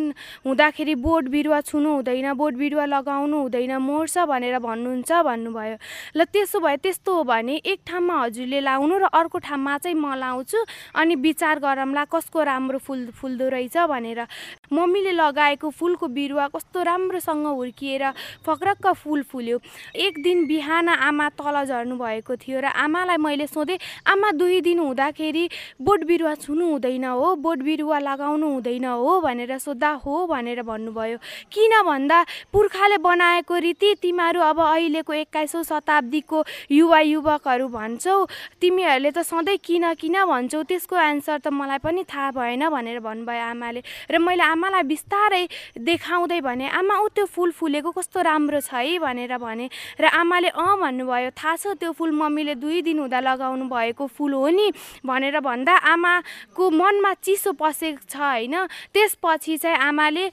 हुँदाखेरि 0.46 0.94
बोट 0.94 1.24
बिरुवा 1.34 1.60
छुनु 1.66 1.90
हुँदैन 1.94 2.32
बोट 2.38 2.54
बिरुवा 2.54 2.84
लगाउनु 2.86 3.36
हुँदैन 3.40 3.72
मर्छ 3.82 4.18
भनेर 4.30 4.58
भन्नुहुन्छ 4.58 5.10
भन्नुभयो। 5.10 5.76
ल 6.16 6.24
त्यसो 6.30 6.60
भए 6.60 6.76
त्यस्तो 6.76 7.10
हो 7.14 7.22
भने 7.24 7.54
एक 7.66 7.80
ठाउँमा 7.82 8.14
हजुरले 8.22 8.60
लाउनु 8.60 8.94
र 8.98 9.04
अर्को 9.10 9.38
ठाउँमा 9.42 9.78
चाहिँ 9.78 9.98
म 9.98 10.14
लाउँछु। 10.14 10.58
अनि 10.94 11.14
विचार 11.18 11.58
गरौँला 11.58 12.04
कसको 12.14 12.42
राम्रो 12.42 12.78
फुल 12.78 13.10
फुल्दो 13.25 13.49
रहेछ 13.49 13.76
भनेर। 13.88 14.21
मम्मीले 14.69 15.12
लगाएको 15.14 15.71
फुलको 15.73 16.07
बिरुवा 16.12 16.47
कस्तो 16.52 16.83
राम्रोसँग 16.85 17.47
हुर्किएर 17.49 18.04
फक्रक्क 18.45 18.87
फुल 19.00 19.23
फुल्यो। 19.25 19.59
एक 19.97 20.23
दिन 20.23 20.47
बिहान 20.47 20.88
आमा 20.88 21.28
तल 21.40 21.64
झर्नु 21.64 21.97
भएको 21.97 22.37
थियो 22.37 22.61
र 22.61 22.66
आमालाई 22.76 23.16
मैले 23.16 23.47
सोधेँ 23.47 23.78
आमा 24.04 24.31
दुई 24.37 24.61
दिन 24.61 24.78
हुँदाखेरि 24.78 25.49
बोट 25.81 26.04
बिरुवा 26.04 26.35
छुनु 26.37 26.64
हुँदैन 26.69 27.04
हो 27.07 27.35
बोट 27.40 27.59
बिरुवा 27.64 27.99
लगाउनु 27.99 28.47
हुँदैन 28.52 28.85
हो 28.85 29.21
भनेर 29.21 29.57
सोद्धा 29.59 29.90
हो 30.04 30.26
भनेर 30.26 30.62
भन्नुभयो। 30.62 31.19
किन 31.49 31.73
भन्दा 31.87 32.19
पुर्खाले 32.52 32.99
बनाएको 32.99 33.54
रीति 33.57 33.95
तिमीहरू 34.02 34.40
अब 34.43 34.61
अहिलेको 34.61 35.12
एक्काइसौँ 35.14 35.62
शताब्दीको 35.64 36.45
युवा 36.71 37.00
युवकहरू 37.00 37.69
भन्छौ। 37.69 38.16
तिमीहरूले 38.61 39.11
त 39.11 39.23
सधैँ 39.25 39.57
किन 39.64 39.95
किन 39.95 40.16
भन्छौ? 40.26 40.62
त्यसको 40.64 40.97
एन्सर 40.99 41.38
त 41.38 41.49
मलाई 41.49 41.78
पनि 41.78 42.04
थाहा 42.04 42.31
भएन 42.35 42.69
भनेर 42.69 43.00
भन्नुभयो 43.14 43.44
आमाले। 43.54 43.80
र 44.11 44.18
मैले 44.18 44.42
आमालाई 44.42 44.83
बिस्तारै 44.83 45.44
देखाउँदै 45.78 46.40
भने 46.42 46.66
आमा 46.68 46.94
ऊ 46.99 47.06
त्यो 47.14 47.25
फुल 47.30 47.50
फुलेको 47.54 47.90
कस्तो 47.94 48.18
राम्रो 48.26 48.61
छ 48.61 48.75
है? 48.75 48.99
भनेर 48.99 49.38
भने। 49.38 49.71
र 50.00 50.04
आमाले 50.11 50.49
अँ 50.50 50.75
भन्नुभयो। 50.83 51.30
थाहा 51.30 51.56
छ 51.56 51.78
त्यो 51.78 51.92
फुल 51.94 52.11
मम्मीले 52.11 52.54
दुई 52.59 52.83
दिन 52.83 52.99
हुँदा 53.06 53.21
लगाउनु 53.23 53.64
भएको 53.71 54.04
फुल 54.11 54.33
हो 54.35 54.49
नि। 54.50 54.66
भनेर 55.06 55.40
भन्दा 55.40 55.75
आमाको 55.94 56.64
मनमा 56.71 57.12
चिसो 57.23 57.52
पसेको 57.54 58.02
छ 58.11 58.16
होइन। 58.18 58.66
त्यसपछि 58.90 59.56
चाहिँ 59.62 59.78
आमाले 59.78 60.25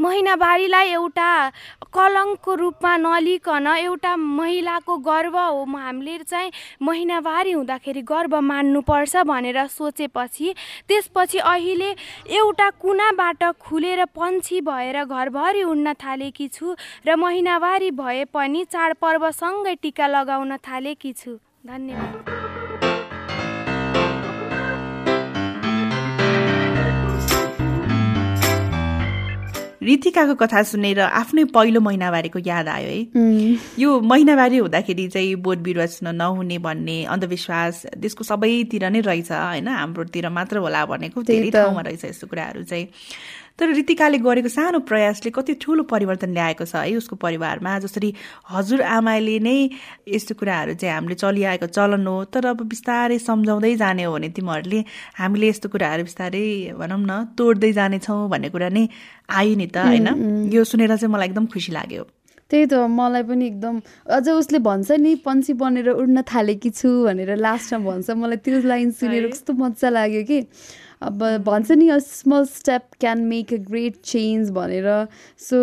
महिनावारीलाई 0.00 0.88
एउटा 0.90 1.30
कलङ्कको 1.94 2.54
रूपमा 2.54 2.96
नलिकन 2.96 3.66
एउटा 3.66 4.16
महिलाको 4.16 4.96
गर्व 5.02 5.38
हो। 5.38 5.64
हामीले 5.68 6.18
चाहिँ 6.18 6.50
महिनावारी 6.82 7.52
हुँदाखेरि 7.52 8.02
गर्व 8.02 8.40
मान्नुपर्छ 8.40 9.16
भनेर 9.26 9.66
सोचेपछि 9.68 10.54
त्यसपछि 10.88 11.38
अहिले 11.38 11.90
एउटा 12.30 12.70
कुनाबाट 12.82 13.44
खुलेर 13.60 14.04
पन्छी 14.14 14.60
भएर 14.60 15.04
घरभरि 15.04 15.62
उड्न 15.64 15.92
थालेकी 15.98 16.48
छु 16.48 16.74
र 17.06 17.16
महिनावारी 17.16 17.90
भए 17.92 18.24
पनि 18.32 18.64
चाडपर्वसँगै 18.64 19.74
टिका 19.82 20.06
लगाउन 20.06 20.56
थालेकी 20.58 21.12
छु। 21.12 21.38
धन्यवाद। 21.66 22.37
रितिकाको 29.88 30.34
कथा 30.36 30.62
सुनेर 30.68 31.00
आफ्नै 31.00 31.44
पहिलो 31.56 31.80
महिनावारीको 31.80 32.38
याद 32.46 32.68
आयो 32.68 32.88
है। 32.88 33.00
यो 33.78 34.00
महिनावारी 34.00 34.58
हुँदाखेरि 34.58 35.06
चाहिँ 35.08 35.34
बोट 35.40 35.58
बिरुवा 35.64 35.86
छुन 35.86 36.08
नहुने 36.14 36.58
भन्ने 36.58 36.96
अन्धविश्वास 37.08 37.86
त्यसको 37.96 38.24
सबैतिर 38.24 38.84
नै 38.90 39.00
रहेछ 39.00 39.30
होइन? 39.32 39.68
हाम्रोतिर 39.68 40.28
मात्र 40.28 40.56
होला 40.60 40.84
भनेको 40.86 41.22
धेरै 41.22 41.50
ठाउँमा 41.50 41.80
रहेछ 41.88 42.04
यस्तो 42.04 42.26
कुराहरू 42.26 42.62
चाहिँ। 42.64 42.86
तर 43.58 43.70
ऋतिकाले 43.74 44.18
गरेको 44.22 44.48
सानो 44.48 44.78
प्रयासले 44.86 45.30
कति 45.34 45.54
ठुलो 45.62 45.82
परिवर्तन 45.90 46.30
ल्याएको 46.32 46.64
छ 46.64 46.76
है 46.78 46.94
उसको 46.96 47.16
परिवारमा। 47.18 47.78
जसरी 47.84 48.12
हजुर 48.50 48.82
आमाले 48.96 49.38
नै 49.42 49.58
यस्तो 50.08 50.34
कुराहरू 50.38 50.74
चाहिँ 50.78 50.94
हामीले 50.94 51.14
चलिआएको 51.18 51.66
चलन 51.66 52.06
हो 52.06 52.16
तर 52.30 52.46
अब 52.54 52.62
बिस्तारै 52.70 53.18
सम्झाउँदै 53.18 53.74
जाने 53.82 54.04
हो 54.06 54.12
भने 54.14 54.28
तिमीहरूले 54.38 54.84
हामीले 55.18 55.48
यस्तो 55.48 55.68
कुराहरू 55.74 56.02
बिस्तारै 56.06 56.44
भनौँ 56.78 57.00
न 57.02 57.34
तोड्दै 57.34 57.72
जानेछौँ 57.74 58.20
भन्ने 58.30 58.48
कुरा 58.54 58.68
नै 58.70 58.86
आयो 59.26 59.54
नि 59.58 59.66
त 59.66 59.76
होइन? 59.90 60.08
यो 60.54 60.62
सुनेर 60.64 60.96
चाहिँ 60.96 61.12
मलाई 61.12 61.28
एकदम 61.28 61.46
खुसी 61.50 61.72
लाग्यो। 61.74 62.06
त्यही 62.50 62.64
त 62.64 62.74
मलाई 62.88 63.22
पनि 63.28 63.44
एकदम 63.46 63.74
अझ 64.08 64.26
उसले 64.40 64.58
भन्छ 64.64 64.90
नि 65.04 65.14
पन्छी 65.20 65.52
बनेर 65.60 65.88
उड्न 65.92 66.22
थालेकी 66.24 66.70
छु 66.70 66.88
भनेर 67.04 67.36
लास्टमा 67.36 67.78
भन्छ। 67.84 68.10
मलाई 68.16 68.38
त्यो 68.40 68.60
लाइन 68.64 68.90
सुनेर 68.96 69.26
कस्तो 69.28 69.52
मजा 69.52 69.88
लाग्यो 69.92 70.22
कि। 70.24 70.38
अब 71.02 71.22
भन्छ 71.46 71.70
नि 71.70 71.88
a 71.88 71.98
small 71.98 72.44
step 72.46 72.82
can 73.00 73.24
make 73.24 73.52
a 73.54 73.56
great 73.70 73.96
change 74.04 74.50
भनेर। 74.50 74.86
So 75.38 75.56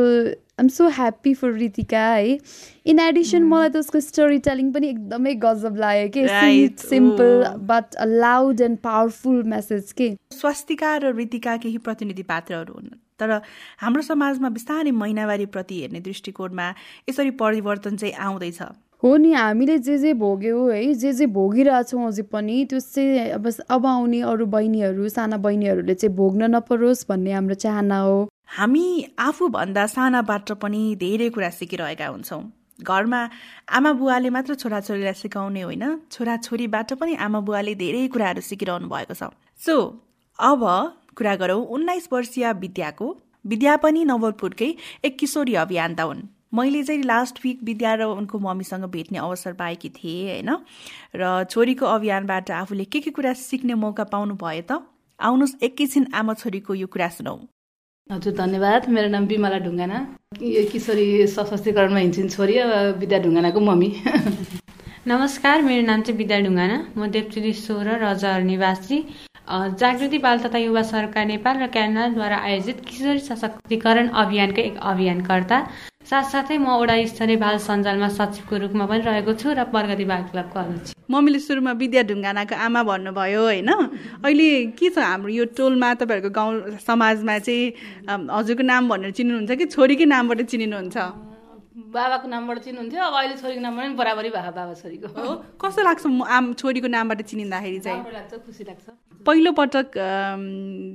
I'm 0.55 0.67
so 0.67 0.87
happy 0.87 1.33
for 1.33 1.51
Ritika 1.51 1.99
है। 1.99 2.37
इन 2.85 2.99
एडिसन 2.99 3.43
मलाई 3.43 3.69
त 3.69 3.77
उसको 3.77 3.99
स्टोरी 3.99 4.39
टेलिङ 4.39 4.71
पनि 4.73 4.87
एकदमै 4.89 5.33
गजब 5.43 5.77
लाग्यो 5.77 6.07
कि। 6.09 6.27
Sweet 6.27 6.79
simple 6.79 7.43
but 7.71 7.95
a 7.95 8.05
loud 8.05 8.61
and 8.61 8.77
powerful 8.79 9.43
message 9.53 9.91
के। 9.91 10.09
स्वास्तिका 10.31 10.95
र 10.97 11.15
रितिका 11.15 11.57
केही 11.57 11.77
प्रतिनिधि 11.83 12.23
पात्रहरू 12.23 12.73
हुन्। 12.73 12.95
तर 13.19 13.41
हाम्रो 13.79 14.01
समाजमा 14.01 14.49
बिस्तारै 14.55 14.91
महिनावारीप्रति 14.91 15.81
हेर्ने 15.81 15.99
दृष्टिकोणमा 16.07 16.73
यसरी 17.09 17.31
परिवर्तन 17.43 17.95
चाहिँ 17.95 18.13
आउँदैछ। 18.13 18.61
हो 19.05 19.15
नि 19.17 19.31
हामीले 19.33 19.77
जे 19.77 19.97
जे 19.97 20.13
भोग्यौँ 20.17 20.61
है 20.73 20.93
जे 20.93 21.11
जे 21.13 21.25
भोगिरहेछौँ 21.33 22.05
अझै 22.07 22.23
पनि 22.31 22.63
त्यो 22.69 22.79
चाहिँ 22.79 23.29
अब 23.31 23.47
अब 23.69 23.85
आउने 23.85 24.21
अरू 24.25 24.45
बहिनीहरू 24.49 25.09
साना 25.09 25.37
बहिनीहरूले 25.37 25.93
चाहिँ 25.93 26.15
भोग्न 26.15 26.49
नपरोस् 26.55 27.05
भन्ने 27.09 27.31
हाम्रो 27.31 27.55
चाहना 27.55 27.99
हो। 28.01 28.17
हामी 28.57 28.85
आफूभन्दा 29.19 29.85
सानाबाट 29.87 30.51
पनि 30.57 30.81
धेरै 30.97 31.29
कुरा 31.29 31.49
सिकिरहेका 31.53 32.07
हुन्छौँ। 32.07 32.41
घरमा 32.81 33.21
आमा 33.69 33.91
बुवाले 33.93 34.29
मात्र 34.33 34.55
छोराछोरीलाई 34.55 35.13
सिकाउने 35.13 35.61
होइन 35.61 35.85
छोराछोरीबाट 36.11 36.93
पनि 36.97 37.15
आमा 37.21 37.39
बुवाले 37.45 37.75
धेरै 37.77 38.07
कुराहरू 38.09 38.41
सिकिरहनु 38.41 38.89
भएको 38.89 39.13
छ। 39.13 39.29
सो 39.59 39.75
अब 40.39 40.61
कुरा 41.17 41.35
गरौँ 41.35 41.61
उन्नाइस 41.77 42.09
वर्षीय 42.11 42.53
विद्याको 42.57 43.15
विद्या 43.45 43.75
पनि 43.85 44.03
नवलपुरकै 44.05 44.75
एक 45.05 45.17
किशोरी 45.19 45.53
अभियन्ता 45.61 46.03
हुन्। 46.03 46.29
मैले 46.55 46.83
चाहिँ 46.83 47.03
लास्ट 47.03 47.39
विक 47.43 47.59
विद्या 47.63 47.93
र 47.95 48.03
उनको 48.15 48.39
मम्मीसँग 48.39 48.83
भेट्ने 48.91 49.19
अवसर 49.19 49.53
पाएकी 49.59 49.89
थिएँ 49.89 50.29
होइन? 50.31 50.49
र 51.15 51.43
छोरीको 51.51 51.85
अभियानबाट 51.85 52.51
आफूले 52.51 52.85
के 52.85 52.99
के 52.99 53.11
कुरा 53.11 53.33
सिक्ने 53.33 53.73
मौका 53.75 54.03
पाउनु 54.13 54.35
भयो 54.39 54.63
त? 54.71 54.79
आउनुहोस् 55.19 55.63
एकैछिन 55.63 56.05
आमा 56.15 56.33
छोरीको 56.33 56.73
यो 56.73 56.87
कुरा 56.87 57.07
सुनौ। 57.17 57.35
हजुर 58.09 58.33
धन्यवाद। 58.33 58.89
मेरो 58.89 59.09
नाम 59.09 59.25
बिमला 59.27 59.59
ढुङ्गाना। 59.65 59.99
किशोरी 60.71 61.27
सशक्तिकरणमा 61.27 61.99
हिँड्छिन् 61.99 62.29
छोरी 62.29 62.55
विद्या 63.01 63.19
ढुङ्गानाको 63.19 63.59
मम्मी। 63.59 63.89
नमस्कार 65.07 65.61
मेरो 65.61 65.85
नाम 65.85 66.01
चाहिँ 66.01 66.17
विद्या 66.17 66.39
ढुङ्गाना। 66.45 66.77
म 66.97 67.07
देवचुली 67.11 67.53
सोह्र 67.53 67.97
रजर 68.03 68.41
निवासी। 68.43 68.97
जागृति 69.81 70.17
बाल 70.17 70.39
तथा 70.39 70.57
युवा 70.57 70.81
सरकार 70.81 71.25
नेपाल 71.25 71.57
र 71.63 71.67
क्यानाडाद्वारा 71.73 72.37
आयोजित 72.37 72.77
किशोरी 72.87 73.19
सशक्तिकरण 73.19 74.07
अभियानको 74.23 74.61
एक 74.61 74.77
अभियानकर्ता। 74.93 75.57
साथसाथै 76.05 76.57
म 76.61 76.69
वडा 76.81 76.95
स्तरीय 77.09 77.37
बाल 77.41 77.57
सञ्जालमा 77.57 78.09
सचिवको 78.13 78.55
रूपमा 78.63 78.85
पनि 78.85 79.01
रहेको 79.09 79.33
छु 79.41 79.49
र 79.57 79.63
प्रगति 79.73 80.05
बाल 80.05 80.21
क्लबको 80.29 80.57
अध्यक्ष 80.59 80.93
मम्मीले 81.09 81.39
सुरुमा 81.41 81.71
विद्या 81.81 82.03
ढुङ्गानाको 82.09 82.55
आमा 82.65 82.81
भन्नुभयो 82.89 83.41
होइन? 83.41 83.69
अहिले 84.21 84.49
के 84.77 84.89
छ 84.93 84.97
हाम्रो 85.01 85.33
यो 85.33 85.45
टोलमा? 85.57 85.89
तपाईँहरूको 85.97 86.29
गाउँ 86.29 86.77
समाजमा 86.85 87.37
चाहिँ 87.41 87.73
हजुरको 88.05 88.63
नाम 88.69 88.89
भनेर 88.89 89.11
चिन्नुहुन्छ 89.17 89.51
कि 89.57 89.65
छोरीकै 89.73 90.05
नामबाट 90.05 90.41
चिनिनुहुन्छ? 90.45 90.97
बाबाको 91.95 92.27
नामबाट 92.29 92.57
चिन्नुहुन्थ्यो। 92.65 93.01
अब 93.01 93.13
अहिले 93.19 93.35
छोरीको 93.41 93.61
नामबाट 93.65 93.85
पनि 93.85 93.95
बराबरी 93.97 94.29
भएको 94.29 94.51
बाबा 94.53 94.73
छोरीको। 94.81 95.07
हो? 95.09 95.29
कस्तो 95.61 95.81
लाग्छ 95.89 96.05
आम 96.05 96.53
छोरीको 96.53 96.87
नामबाट 96.87 97.21
चिनिँदाखेरि 97.29 97.79
चाहिँ? 97.85 98.01
लाग्छ 98.13 98.33
खुसी 98.45 98.63
लाग्छ। 98.69 98.85
पहिलोपटक 99.25 99.87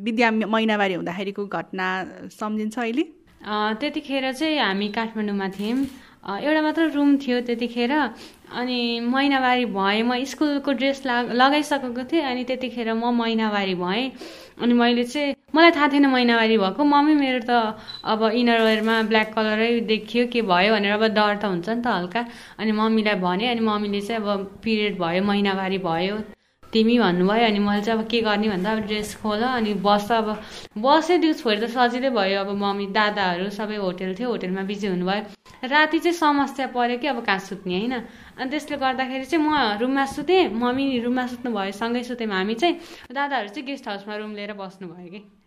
विद्या 0.07 0.31
महिनावारी 0.55 0.95
हुँदाखेरिको 0.95 1.43
घटना 1.47 1.87
सम्झिन्छ 2.31 2.79
अहिले? 2.79 3.05
त्यतिखेर 3.41 4.33
चाहिँ 4.33 4.59
हामी 4.59 4.89
काठमाडौँमा 4.97 5.49
थियौँ। 5.59 5.79
एउटा 6.45 6.61
मात्र 6.63 6.83
रुम 6.93 7.17
थियो 7.17 7.41
त्यतिखेर। 7.49 7.93
अनि 8.61 8.79
महिनावारी 9.01 9.65
भएँ 9.73 10.03
म 10.03 10.25
स्कुलको 10.29 10.73
ड्रेस 10.73 11.03
ला 11.07 11.21
लगाइसकेको 11.33 12.05
थिएँ 12.13 12.23
अनि 12.23 12.45
त्यतिखेर 12.45 12.93
म 12.95 13.15
महिनावारी 13.17 13.75
भएँ। 13.75 14.11
अनि 14.61 14.75
मैले 14.75 15.05
चाहिँ 15.05 15.35
मलाई 15.57 15.71
थाहा 15.73 15.89
थिएन 15.93 16.07
महिनावारी 16.13 16.57
भएको। 16.59 16.85
मम्मी 16.85 17.15
मेरो 17.15 17.41
त 17.49 17.81
अब 18.05 18.21
इनरवेयरमा 18.29 19.03
ब्ल्याक 19.09 19.33
कलरै 19.35 19.71
देखियो 19.89 20.27
के 20.33 20.43
भयो 20.45 20.75
भनेर 20.75 20.93
अब 20.93 21.05
डर 21.17 21.37
त 21.41 21.45
हुन्छ 21.49 21.69
नि 21.69 21.83
त 21.83 21.87
हल्का। 21.87 22.21
अनि 22.61 22.73
मम्मीलाई 22.77 23.17
भने 23.25 23.49
अनि 23.49 23.61
मम्मीले 23.65 24.01
चाहिँ 24.05 24.21
अब 24.21 24.61
पिरियड 24.65 24.99
भयो 25.01 25.23
महिनावारी 25.25 25.79
भयो। 25.89 26.17
तिमी 26.73 26.99
भन्नुभयो 26.99 27.47
अनि 27.47 27.59
मैले 27.59 27.83
चाहिँ 27.83 27.99
अब 27.99 28.07
के 28.07 28.21
गर्ने 28.23 28.49
भन्दा 28.49 28.73
अब 28.73 28.79
ड्रेस 28.87 29.15
खोल 29.23 29.43
अनि 29.43 29.75
बस 29.83 30.11
अब 30.13 30.29
बसै 30.79 31.19
छोरी 31.35 31.59
त 31.61 31.67
सजिलै 31.67 32.11
भयो। 32.15 32.41
अब 32.41 32.51
मम्मी 32.55 32.87
दादाहरू 32.95 33.51
सबै 33.51 33.77
होटेल 33.83 34.15
थियो 34.15 34.31
होटेलमा 34.31 34.63
बिजी 34.71 34.87
हुनुभयो। 34.87 35.67
राति 35.67 35.99
चाहिँ 35.99 36.17
समस्या 36.17 36.67
पऱ्यो 36.71 36.99
कि 37.03 37.07
अब 37.11 37.19
कहाँ 37.27 37.39
सुत्ने 37.39 37.75
होइन? 37.75 37.95
अनि 38.39 38.51
त्यसले 38.51 38.77
गर्दाखेरि 38.79 39.25
चाहिँ 39.27 39.45
म 39.45 39.51
रुममा 39.83 40.05
सुतेँ 40.15 40.49
मम्मी 40.55 40.99
रुममा 41.05 41.27
सुत्नु 41.27 41.51
भयो 41.51 41.73
सँगै 41.75 42.03
सुत्यौँ 42.07 42.33
हामी 42.33 42.55
चाहिँ 42.55 42.75
दादाहरू 43.11 43.49
चाहिँ 43.51 43.67
गेस्ट 43.67 43.89
हाउसमा 43.89 44.17
रुम 44.17 44.35
लिएर 44.39 44.53
बस्नुभयो 44.55 45.11
कि। 45.11 45.40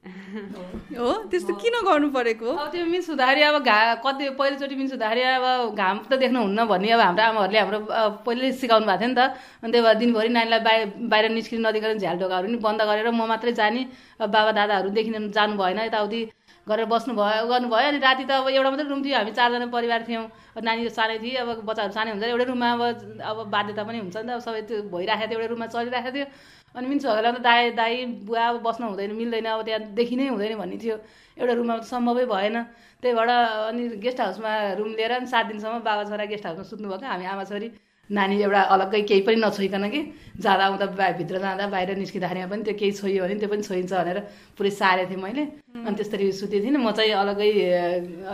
हो 0.00 1.08
त्यस्तो 1.30 1.52
किन 1.60 1.74
गर्नु 1.84 2.08
परेको 2.08 2.48
अब 2.48 2.68
त्यो 2.72 2.84
मिन्स 2.88 3.08
हुँदाखेरि 3.10 3.42
अब 3.42 3.56
घा 3.60 3.78
कति 4.00 4.28
पहिलोचोटि 4.38 4.74
मिन्स 4.80 4.92
हुँदाखेरि 4.96 5.22
अब 5.22 5.76
घाम 5.76 5.98
त 6.08 6.16
देख्नुहुन्न 6.24 6.64
भन्ने 6.72 6.90
अब 6.96 7.00
हाम्रो 7.00 7.24
आमाहरूले 7.24 7.58
हाम्रो 7.60 7.78
पहिले 8.24 8.52
सिकाउनु 8.64 8.86
भएको 8.88 8.96
थियो 8.96 9.08
नि 9.12 9.14
त। 9.14 9.20
अनि 9.60 9.72
त्यही 9.72 9.84
भएर 9.84 9.96
दिनभरि 10.00 10.28
नानीलाई 10.32 10.60
बाहिर 10.64 10.86
बाहिर 11.12 11.30
निस्किनु 11.36 11.68
नदिकन 11.68 11.98
झ्याल 12.00 12.16
ढोकाहरू 12.16 12.48
पनि 12.48 12.58
बन्द 12.64 12.80
गरेर 12.88 13.08
म 13.12 13.28
मात्रै 13.28 13.52
जाने 13.60 13.82
बाबा 14.24 14.50
दादाहरू 14.56 14.88
देखिन 14.96 15.30
जानु 15.36 15.60
भएन 15.60 15.78
यताउति 15.92 16.20
गरेर 16.66 16.86
बस्नुभयो 16.88 17.44
गर्नुभयो 17.52 17.88
अनि 17.92 17.98
राति 18.00 18.24
त 18.24 18.30
अब 18.40 18.48
एउटा 18.48 18.70
मात्रै 18.72 18.88
रुम 18.88 19.00
थियो 19.04 19.16
हामी 19.20 19.32
चारजना 19.36 19.66
परिवार 19.68 20.00
थियौँ। 20.08 20.24
नानी 20.64 20.88
सानै 20.88 21.18
थिए 21.20 21.36
अब 21.44 21.48
बच्चाहरू 21.68 21.92
सानै 21.92 22.10
हुन्छ 22.16 22.24
एउटै 22.24 22.46
रुममा 22.48 22.68
अब 22.72 22.82
अब 23.20 23.36
बाध्यता 23.52 23.82
पनि 23.84 23.98
हुन्छ 24.00 24.16
नि 24.16 24.28
त। 24.28 24.30
अब 24.32 24.40
सबै 24.44 24.62
त्यो 24.68 24.76
भइरहेको 24.92 25.28
थियो 25.28 25.38
एउटै 25.40 25.48
रुममा 25.52 25.66
चलिरहेको 25.72 26.10
थियो। 26.16 26.26
अनि 26.74 26.86
मिन्स 26.86 27.06
भगेलाई 27.06 27.32
त 27.32 27.40
दाई 27.42 27.70
दाई 27.74 27.94
बुवा 28.26 28.46
अब 28.48 28.56
बस्नु 28.62 28.86
हुँदैन 28.88 29.12
मिल्दैन 29.20 29.46
अब 29.50 29.62
त्यहाँदेखि 29.66 30.16
नै 30.16 30.26
हुँदैन 30.34 30.54
भन्ने 30.58 30.76
थियो। 30.78 30.96
एउटा 31.38 31.52
रुममा 31.58 31.74
त 31.78 31.84
सम्भवै 31.90 32.24
भएन। 32.30 32.56
त्यही 33.02 33.14
भएर 33.18 33.30
अनि 33.70 33.82
गेस्ट 34.04 34.20
हाउसमा 34.20 34.50
रुम 34.78 34.90
लिएर 34.98 35.12
अनि 35.18 35.26
सात 35.26 35.46
दिनसम्म 35.50 35.78
बाबा 35.82 36.02
छोरा 36.10 36.24
गेस्ट 36.30 36.46
हाउसमा 36.46 36.64
सुत्नुभएको 36.70 37.06
हामी 37.06 37.24
आमा 37.26 37.44
छोरी 37.50 37.68
नानी 38.10 38.34
एउटा 38.42 38.60
अलग्गै 38.74 39.00
केही 39.08 39.22
पनि 39.26 39.36
नछोइकन 39.38 39.84
कि 39.90 40.00
जाँदा 40.42 40.64
आउँदा 40.66 40.86
भित्र 41.18 41.38
जाँदा 41.38 41.66
बाहिर 41.74 41.96
निस्किँदाखेरिमा 41.98 42.46
पनि 42.50 42.62
त्यो 42.66 42.74
केही 42.74 42.92
छोइयो 42.98 43.22
भने 43.24 43.34
त्यो 43.38 43.48
पनि 43.50 43.62
छोइन्छ 43.62 43.92
भनेर 43.92 44.18
पुरै 44.58 44.70
सारेको 44.70 45.10
थिएँ 45.10 45.22
मैले। 45.22 45.42
अनि 45.86 45.94
त्यसरी 45.94 46.32
सुतेको 46.38 46.64
थिइनँ 46.64 46.82
म 46.82 46.90
चाहिँ 46.90 47.12
अलग्गै 47.22 47.50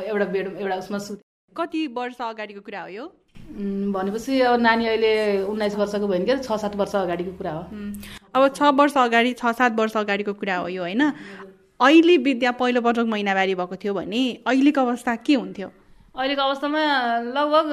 एउटा 0.08 0.26
बेड 0.32 0.46
एउटा 0.60 0.76
उसमा 0.80 0.98
सुतेँ 1.06 1.24
कति 1.52 1.80
वर्ष 1.92 2.20
अगाडिको 2.20 2.60
कुरा 2.64 2.80
हो 2.82 2.88
यो? 2.88 3.04
भनेपछि 3.94 4.40
अब 4.40 4.60
नानी 4.60 4.84
अहिले 4.86 5.12
उन्नाइस 5.44 5.74
वर्षको 5.76 6.06
भयो 6.08 6.24
भने 6.24 6.36
छ 6.40 6.56
सात 6.56 6.74
वर्ष 6.76 6.94
अगाडिको 6.96 7.32
कुरा 7.36 7.52
हो। 7.52 7.62
अब 8.36 8.48
छ 8.52 8.62
वर्ष 8.76 8.96
अगाडि 8.98 9.32
छ 9.40 9.52
सात 9.56 9.72
वर्ष 9.80 9.96
अगाडिको 9.96 10.32
कुरा 10.36 10.56
हो 10.56 10.68
यो 10.68 10.82
होइन? 10.82 11.02
अहिले 11.80 12.16
विद्या 12.28 12.50
पहिलोपटक 12.60 13.06
महिनावारी 13.08 13.54
भएको 13.54 13.76
थियो 13.82 13.94
भने 13.94 14.22
अहिलेको 14.46 14.80
अवस्था 14.80 15.14
के 15.24 15.34
हुन्थ्यो? 15.34 15.68
अहिलेको 16.16 16.42
अवस्थामा 16.42 16.82
लगभग 17.36 17.66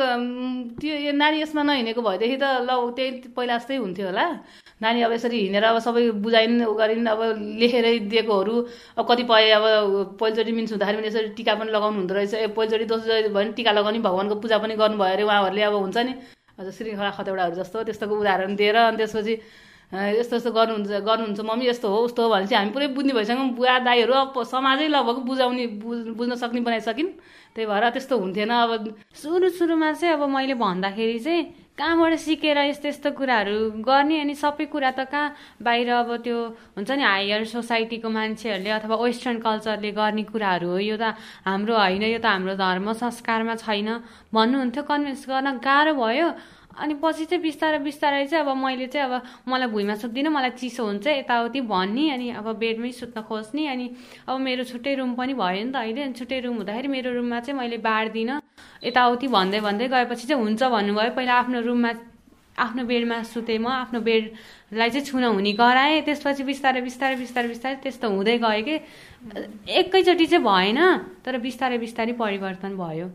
त्यो 0.79 1.11
नानी 1.15 1.41
यसमा 1.41 1.63
नहिँडेको 1.63 2.01
भएदेखि 2.01 2.37
त 2.39 2.43
ल 2.67 2.71
त्यही 2.95 3.31
पहिला 3.35 3.57
जस्तै 3.57 3.75
हुन्थ्यो 3.83 4.05
होला। 4.07 4.25
नानी 4.83 5.01
अब 5.07 5.11
यसरी 5.15 5.37
हिँडेर 5.39 5.63
अब 5.63 5.77
सबै 5.79 6.03
बुझाइन् 6.23 6.55
उ 6.67 6.73
गरिन् 6.75 7.07
अब 7.07 7.21
लेखेरै 7.59 7.93
दिएकोहरू 8.11 8.55
अब 8.99 9.03
कतिपय 9.07 9.51
अब 9.59 9.65
पहिलोचोटि 10.19 10.51
मिन्स 10.51 10.71
हुँदाखेरि 10.75 10.97
पनि 10.99 11.07
यसरी 11.07 11.29
टिका 11.39 11.53
पनि 11.55 11.71
लगाउनु 11.71 11.97
हुँदो 12.03 12.13
रहेछ। 12.15 12.33
ए 12.35 12.47
पहिलोचोटि 12.51 12.85
दोस्रो 12.91 13.13
भयो 13.13 13.33
भने 13.35 13.51
टिका 13.55 13.71
लगाउने 13.79 13.99
भगवान्को 14.07 14.35
पूजा 14.43 14.57
पनि 14.63 14.75
गर्नुभयो 14.75 15.13
अरे 15.15 15.23
उहाँहरूले 15.23 15.63
अब 15.63 15.75
हुन्छ 15.75 15.97
नि। 16.07 16.13
अझ 16.59 16.67
श्रृङ्खला 16.67 17.11
खतौडाहरू 17.17 17.55
जस्तो 17.55 17.83
त्यस्तोको 17.87 18.13
उदाहरण 18.19 18.55
दिएर 18.59 18.75
अनि 18.75 18.97
त्यसपछि 18.99 19.33
यस्तो 19.91 20.35
यस्तो 20.35 20.51
गर्नुहुन्छ 20.51 20.89
गर्नुहुन्छ 21.05 21.39
मम्मी 21.41 21.65
यस्तो 21.67 21.87
हो 21.89 21.97
उस्तो 22.07 22.21
हो 22.23 22.29
भने 22.29 22.47
चाहिँ 22.47 22.59
हामी 22.59 22.73
पुरै 22.73 22.87
बुझ्ने 22.95 23.13
भइसक्यौँ 23.13 23.49
बुवा 23.57 23.77
दाईहरू 23.85 24.13
अब 24.13 24.43
समाजै 24.43 24.87
लगभग 24.87 25.17
बुझाउने 25.27 25.65
बुझ्न 26.17 26.35
सक्ने 26.35 26.61
बनाइसकिन्। 26.61 27.09
त्यही 27.53 27.67
भएर 27.69 27.89
त्यस्तो 27.93 28.17
हुन्थेन। 28.17 28.49
अब 28.49 28.95
सुरु 29.13 29.49
सुरुमा 29.49 29.91
चाहिँ 29.93 30.13
अब 30.17 30.23
मैले 30.29 30.53
भन्दाखेरि 30.57 31.19
चाहिँ 31.19 31.43
कहाँबाट 31.77 32.13
सिकेर 32.21 32.57
यस्तो 32.69 32.87
यस्तो 32.87 33.09
कुराहरू 33.17 33.81
गर्ने 33.85 34.19
अनि 34.21 34.33
सबै 34.37 34.65
कुरा 34.73 34.91
त 34.97 35.05
कहाँ 35.09 35.61
बाहिर 35.61 35.89
अब 35.89 36.09
त्यो 36.25 36.37
हुन्छ 36.77 36.89
नि 36.89 37.03
हायर 37.03 37.45
सोसाइटीको 37.49 38.09
मान्छेहरूले 38.09 38.69
अथवा 38.77 38.95
वेस्टर्न 38.97 39.37
कल्चरले 39.41 39.91
गर्ने 39.93 40.23
कुराहरू 40.29 40.69
हो। 40.69 40.77
यो 40.77 40.97
त 40.97 41.13
हाम्रो 41.45 41.73
होइन 41.77 42.03
यो 42.13 42.19
त 42.21 42.25
हाम्रो 42.25 42.53
धर्म 42.57 42.93
संस्कारमा 42.93 43.55
छैन। 43.61 43.89
भन्नुहुन्थ्यो 44.33 44.83
कन्भिन्स 44.85 45.25
गर्न 45.29 45.49
गाह्रो 45.61 45.93
भयो। 45.97 46.29
अनि 46.73 46.93
पछि 47.03 47.25
चाहिँ 47.25 47.41
बिस्तारै 47.43 47.79
बिस्तारै 47.79 48.25
चाहिँ 48.27 48.45
अब 48.45 48.57
मैले 48.57 48.87
चाहिँ 48.87 49.05
अब 49.07 49.21
मलाई 49.47 49.67
भुइँमा 49.69 49.95
सुत्दिनँ 50.03 50.31
मलाई 50.33 50.49
चिसो 50.57 50.85
हुन्छ 50.85 51.07
यताउति 51.07 51.61
भन्ने 51.69 52.09
अनि 52.11 52.29
अब 52.41 52.47
बेडमै 52.57 52.91
सुत्न 52.91 53.21
खोज्ने 53.29 53.67
अनि 53.67 53.85
अब 54.27 54.39
मेरो 54.41 54.63
छुट्टै 54.71 54.93
रुम 54.97 55.13
पनि 55.13 55.33
भयो 55.37 55.65
नि 55.65 55.71
त 55.71 55.75
अहिले 55.77 56.01
अनि 56.01 56.13
छुट्टै 56.17 56.39
रुम 56.49 56.55
हुँदाखेरि 56.57 56.87
मेरो 56.87 57.13
रुममा 57.13 57.39
चाहिँ 57.45 57.59
मैले 57.59 57.77
बाँड्दिनँ 57.77 58.41
यताउति 58.83 59.27
भन्दै 59.27 59.59
भन्दै 59.61 59.87
गएपछि 59.93 60.27
चाहिँ 60.27 60.41
हुन्छ 60.43 60.63
भन्नुभयो। 60.63 61.11
पहिला 61.13 61.33
आफ्नो 61.45 61.61
रुममा 61.61 61.91
आफ्नो 62.53 62.83
बेडमा 62.85 63.17
सुतेँ 63.33 63.57
म 63.57 63.67
आफ्नो 63.67 63.99
बेडलाई 64.01 64.89
चाहिँ 64.89 65.05
छुन 65.05 65.23
हुने 65.23 65.53
गराएँ 65.57 66.01
त्यसपछि 66.05 66.43
बिस्तारै 66.43 66.81
बिस्तारै 66.81 67.15
बिस्तारै 67.17 67.47
बिस्तारै 67.49 67.75
त्यस्तो 67.81 68.09
हुँदै 68.09 68.37
गयो 68.45 68.61
कि। 68.65 68.75
एकैचोटि 69.73 70.25
चाहिँ 70.25 70.45
भएन 70.45 70.79
तर 71.25 71.37
बिस्तारै 71.37 71.77
बिस्तारै 71.81 72.13
परिवर्तन 72.13 72.77
भयो। 72.77 73.07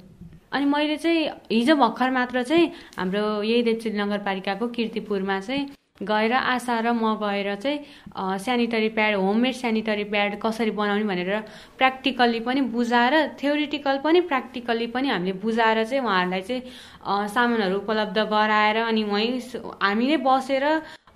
अनि 0.52 0.64
मैले 0.66 0.96
चाहिँ 0.98 1.28
हिजो 1.52 1.74
भर्खर 1.76 2.10
मात्र 2.10 2.42
चाहिँ 2.42 2.72
हाम्रो 2.96 3.24
यही 3.42 3.62
देवचुली 3.62 3.98
नगरपालिकाको 3.98 4.68
किर्तिपुरमा 4.68 5.40
चाहिँ 5.40 5.66
गएर 6.02 6.32
आशा 6.32 6.78
र 6.80 6.92
म 6.92 7.14
गएर 7.18 7.54
चाहिँ 7.56 8.38
sanitary 8.38 8.88
pad 8.88 9.14
homemade 9.16 9.54
sanitary 9.54 10.04
pad 10.06 10.38
कसरी 10.40 10.70
बनाउने 10.70 11.04
भनेर 11.04 11.40
प्र्याक्टिकल्ली 11.78 12.40
पनि 12.40 12.60
बुझाएर 12.70 13.14
थ्योरिटिकल 13.40 13.98
पनि 13.98 14.20
प्र्याक्टिकल्ली 14.22 14.86
पनि 14.88 15.08
हामीले 15.08 15.32
बुझाएर 15.38 15.84
चाहिँ 15.84 16.02
उहाँहरूलाई 16.02 16.42
चाहिँ 16.42 17.28
सामानहरू 17.28 17.78
उपलब्ध 17.78 18.18
गराएर 18.30 18.76
अनि 18.78 19.04
वहीँ 19.04 19.40
हामी 19.82 20.06
नै 20.06 20.16
बसेर 20.22 20.64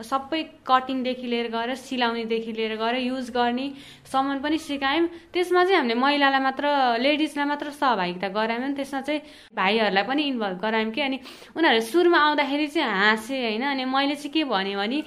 सबै 0.00 0.42
कटिङदेखि 0.66 1.26
लिएर 1.26 1.48
गएर 1.52 1.74
सिलाउनेदेखि 1.76 2.52
लिएर 2.52 2.74
गएर 2.76 2.96
युज 3.05 3.31
गर्ने 3.31 3.66
सामान 4.12 4.40
पनि 4.42 4.59
सिकायौँ। 4.59 5.07
त्यसमा 5.33 5.64
चाहिँ 5.64 5.76
हामीले 5.76 5.94
महिलालाई 6.00 6.40
मात्र 6.40 6.64
लेडिजलाई 6.98 7.46
मात्र 7.46 7.70
सहभागिता 7.70 8.28
गरायौँ। 8.33 8.72
त्यसमा 8.72 9.00
चाहिँ 9.00 9.20
भाइहरूलाई 9.55 10.05
पनि 10.09 10.22
इन्भल्भ 10.33 10.59
गरायौँ 10.64 10.90
कि। 10.90 11.00
अनि 11.00 11.18
उनीहरू 11.57 11.81
सुरुमा 11.81 12.18
आउँदाखेरि 12.18 12.66
चाहिँ 12.72 12.88
हाँसे 12.88 13.37
होइन? 13.37 13.62
अनि 13.62 13.85
मैले 13.85 14.14
चाहिँ 14.16 14.33
के 14.33 14.44
भने 14.44 14.76
भने 14.76 14.98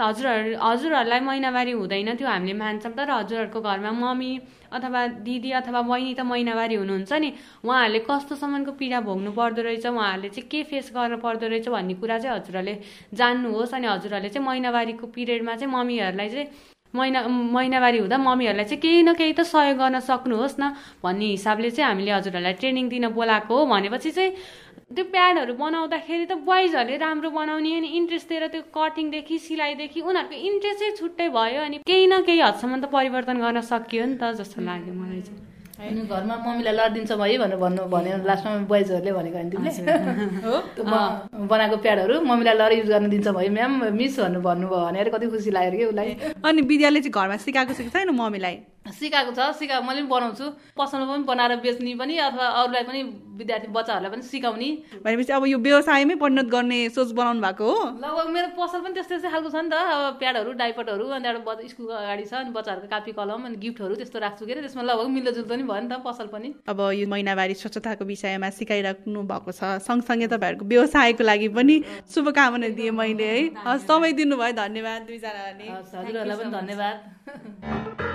हजुरहरू 0.00 0.56
हजुरहरूलाई 0.58 1.20
महिनावारी 1.20 1.72
हुँदैन 1.72 2.14
त्यो 2.16 2.28
हामीले 2.28 2.54
मान्छौँ 2.58 2.92
तर 2.96 3.10
हजुरहरूको 3.10 3.60
घरमा 3.60 3.90
मम्मी 3.92 4.30
अथवा 4.72 5.06
दिदी 5.22 5.50
अथवा 5.60 5.82
बहिनी 5.82 6.14
त 6.14 6.20
महिनावारी 6.24 6.74
हुनुहुन्छ 6.74 7.12
नि 7.22 7.32
उहाँहरूले 7.64 8.00
कस्तोसम्मको 8.08 8.72
पीडा 8.80 9.00
भोग्नु 9.02 9.32
पर्दो 9.32 9.62
रहेछ 9.62 9.86
उहाँहरूले 9.86 10.28
चाहिँ 10.30 10.48
के 10.48 10.62
फेस 10.70 10.92
गर्नु 10.94 11.16
पर्दो 11.20 11.46
रहेछ 11.48 11.68
भन्ने 11.68 11.94
कुरा 12.00 12.18
चाहिँ 12.18 12.36
हजुरहरूले 12.36 12.78
जान्नुहोस् 13.14 13.74
अनि 13.74 13.86
हजुरहरूले 13.86 14.28
चाहिँ 14.30 14.46
महिनावारीको 14.46 15.06
पिरियडमा 15.16 15.56
चाहिँ 15.56 15.72
मम्मीहरूलाई 15.74 16.28
चाहिँ 16.30 16.71
महिना 16.94 17.20
महिनावारी 17.28 17.98
हुँदा 17.98 18.16
मम्मीहरूलाई 18.18 18.64
चाहिँ 18.64 18.80
केही 18.80 19.02
न 19.02 19.12
केही 19.14 19.32
त 19.32 19.42
सहयोग 19.48 19.76
गर्न 19.78 20.00
सक्नुहोस् 20.00 20.60
न। 20.60 20.72
भन्ने 21.02 21.26
हिसाबले 21.36 21.70
चाहिँ 21.70 21.88
हामीले 21.88 22.10
हजुरहरूलाई 22.12 22.52
ट्रेनिङ 22.60 22.88
दिन 22.88 23.08
बोलाएको 23.16 23.52
हो 23.58 23.66
भनेपछि 23.66 24.10
चाहिँ 24.10 24.32
त्यो 24.92 25.04
प्याडहरू 25.08 25.54
बनाउँदाखेरि 25.56 26.24
त 26.26 26.32
बोइजहरूले 26.44 26.96
राम्रो 27.00 27.30
बनाउने 27.32 27.70
अनि 27.76 27.88
इन्ट्रेस्ट 27.96 28.28
दिएर 28.28 28.46
त्यो 28.52 28.62
कटिङदेखि 28.76 29.38
सिलाइदेखि 29.38 30.00
उनीहरूको 30.00 30.36
इन्ट्रेस्टै 30.36 30.90
छुट्टै 31.00 31.28
भयो 31.32 31.60
अनि 31.64 31.76
केही 31.88 32.06
न 32.06 32.20
केही 32.28 32.40
हदसम्म 32.44 32.80
त 32.80 32.92
परिवर्तन 32.92 33.36
गर्न 33.40 33.60
सकियो 33.72 34.04
नि 34.04 34.16
त 34.20 34.36
जस्तो 34.36 34.60
लाग्यो 34.60 34.92
मलाई 34.92 35.20
चाहिँ। 35.24 35.51
अनि 35.82 36.02
घरमा 36.06 36.34
मम्मीलाई 36.46 36.74
लडिदिन्छ 36.78 37.12
भयो 37.20 37.38
भनेर 37.42 37.58
भन्नु 37.58 37.82
भन्यो। 37.94 38.16
लास्टमा 38.30 38.56
बोइजहरूले 38.70 39.12
भनेको 39.12 39.36
होइन 39.36 39.50
तिमीले 39.50 39.70
हो? 40.46 40.54
बनाएको 41.52 41.76
प्याडहरू 41.84 42.20
मम्मीलाई 42.22 42.54
लड 42.54 42.72
युज 42.78 42.88
गर्न 42.88 43.10
दिन्छ 43.10 43.28
भयो। 43.28 43.50
म्याम 43.50 43.72
मिस 43.98 44.18
भन्नु 44.20 44.40
भन्नुभयो 44.46 44.84
भनेर 44.86 45.08
कति 45.14 45.26
खुसी 45.34 45.50
लाग्यो 45.50 45.78
कि 45.78 45.84
उसलाई। 45.84 46.10
अनि 46.44 46.62
विद्यालय 46.70 47.00
चाहिँ 47.00 47.12
घरमा 47.12 47.36
सिकाएको 47.46 47.72
सिकेको 47.74 47.98
छैन 47.98 48.14
मम्मीलाई? 48.14 48.56
सिकाएको 48.82 49.32
छ 49.32 49.40
सिका 49.54 49.80
मैले 49.80 50.02
पनि 50.02 50.10
बनाउँछु। 50.10 50.46
पसलमा 50.74 51.06
पनि 51.06 51.24
बनाएर 51.24 51.56
बेच्ने 51.62 51.94
पनि 51.94 52.14
अथवा 52.18 52.46
अरूलाई 52.60 52.82
पनि 52.82 53.00
विद्यार्थी 53.38 53.68
बच्चाहरूलाई 53.70 54.10
पनि 54.10 54.22
सिकाउने। 54.22 54.70
भनेपछि 55.06 55.32
अब 55.32 55.46
यो 55.46 55.58
व्यवसायमै 55.58 56.14
परिणत 56.18 56.46
गर्ने 56.50 56.78
सोच 56.90 57.12
बनाउनु 57.14 57.40
भएको 57.40 57.62
हो? 57.62 57.78
लगभग 58.02 58.26
मेरो 58.34 58.48
पसल 58.58 58.80
पनि 58.82 58.94
त्यस्तै 58.94 59.22
त्यस्तै 59.22 59.30
खालको 59.30 59.50
छ 59.54 59.56
नि 59.62 59.70
त। 59.70 59.74
अब 59.78 60.18
प्याडहरू 60.18 60.50
डाइपटहरू 60.58 61.06
अनि 61.14 61.28
एउटा 61.30 61.52
स्कुलको 61.72 61.94
अगाडि 61.94 62.24
छ 62.26 62.32
अनि 62.42 62.50
बच्चाहरूको 62.50 62.88
कापी 62.90 63.12
कलम 63.14 63.40
अनि 63.46 63.56
गिफ्टहरू 63.62 63.94
त्यस्तो 64.02 64.18
राख्छु 64.18 64.46
के 64.46 64.52
अरे। 64.52 64.60
त्यसमा 64.66 64.82
लगभग 64.82 65.08
मिल्दोजुल्दो 65.14 65.54
नि 65.54 65.62
भयो 65.62 65.80
नि 65.82 65.88
त 65.88 65.94
पसल 66.02 66.26
पनि। 66.34 66.48
अब 66.66 66.78
यो 66.98 67.06
महिनावारी 67.06 67.54
स्वच्छताको 67.54 68.02
विषयमा 68.02 68.50
सिकाइराख्नु 68.50 69.20
भएको 69.30 69.50
छ। 69.52 69.78
सँगसँगै 69.86 70.26
तपाईँहरूको 70.26 70.66
व्यवसायको 70.66 71.22
लागि 71.22 71.48
पनि 71.54 71.76
शुभकामना 72.10 72.68
दिएँ 72.74 72.90
मैले 72.90 73.26
है। 73.30 73.40
हस् 73.62 73.86
समय 73.86 74.12
दिनुभयो। 74.18 74.52
धन्यवाद 74.58 75.00
दुईजनालाई 75.06 75.68
हजुरहरूलाई 75.70 76.36
पनि 76.36 76.50
धन्यवाद। 76.50 78.11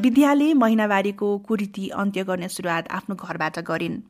विद्याले 0.00 0.52
महिनावारीको 0.54 1.28
कुरीति 1.38 1.88
अन्त्य 1.92 2.24
गर्ने 2.24 2.48
सुरुवात 2.48 2.88
आफ्नो 2.90 3.14
घरबाट 3.16 3.58
गरिन्। 3.68 4.00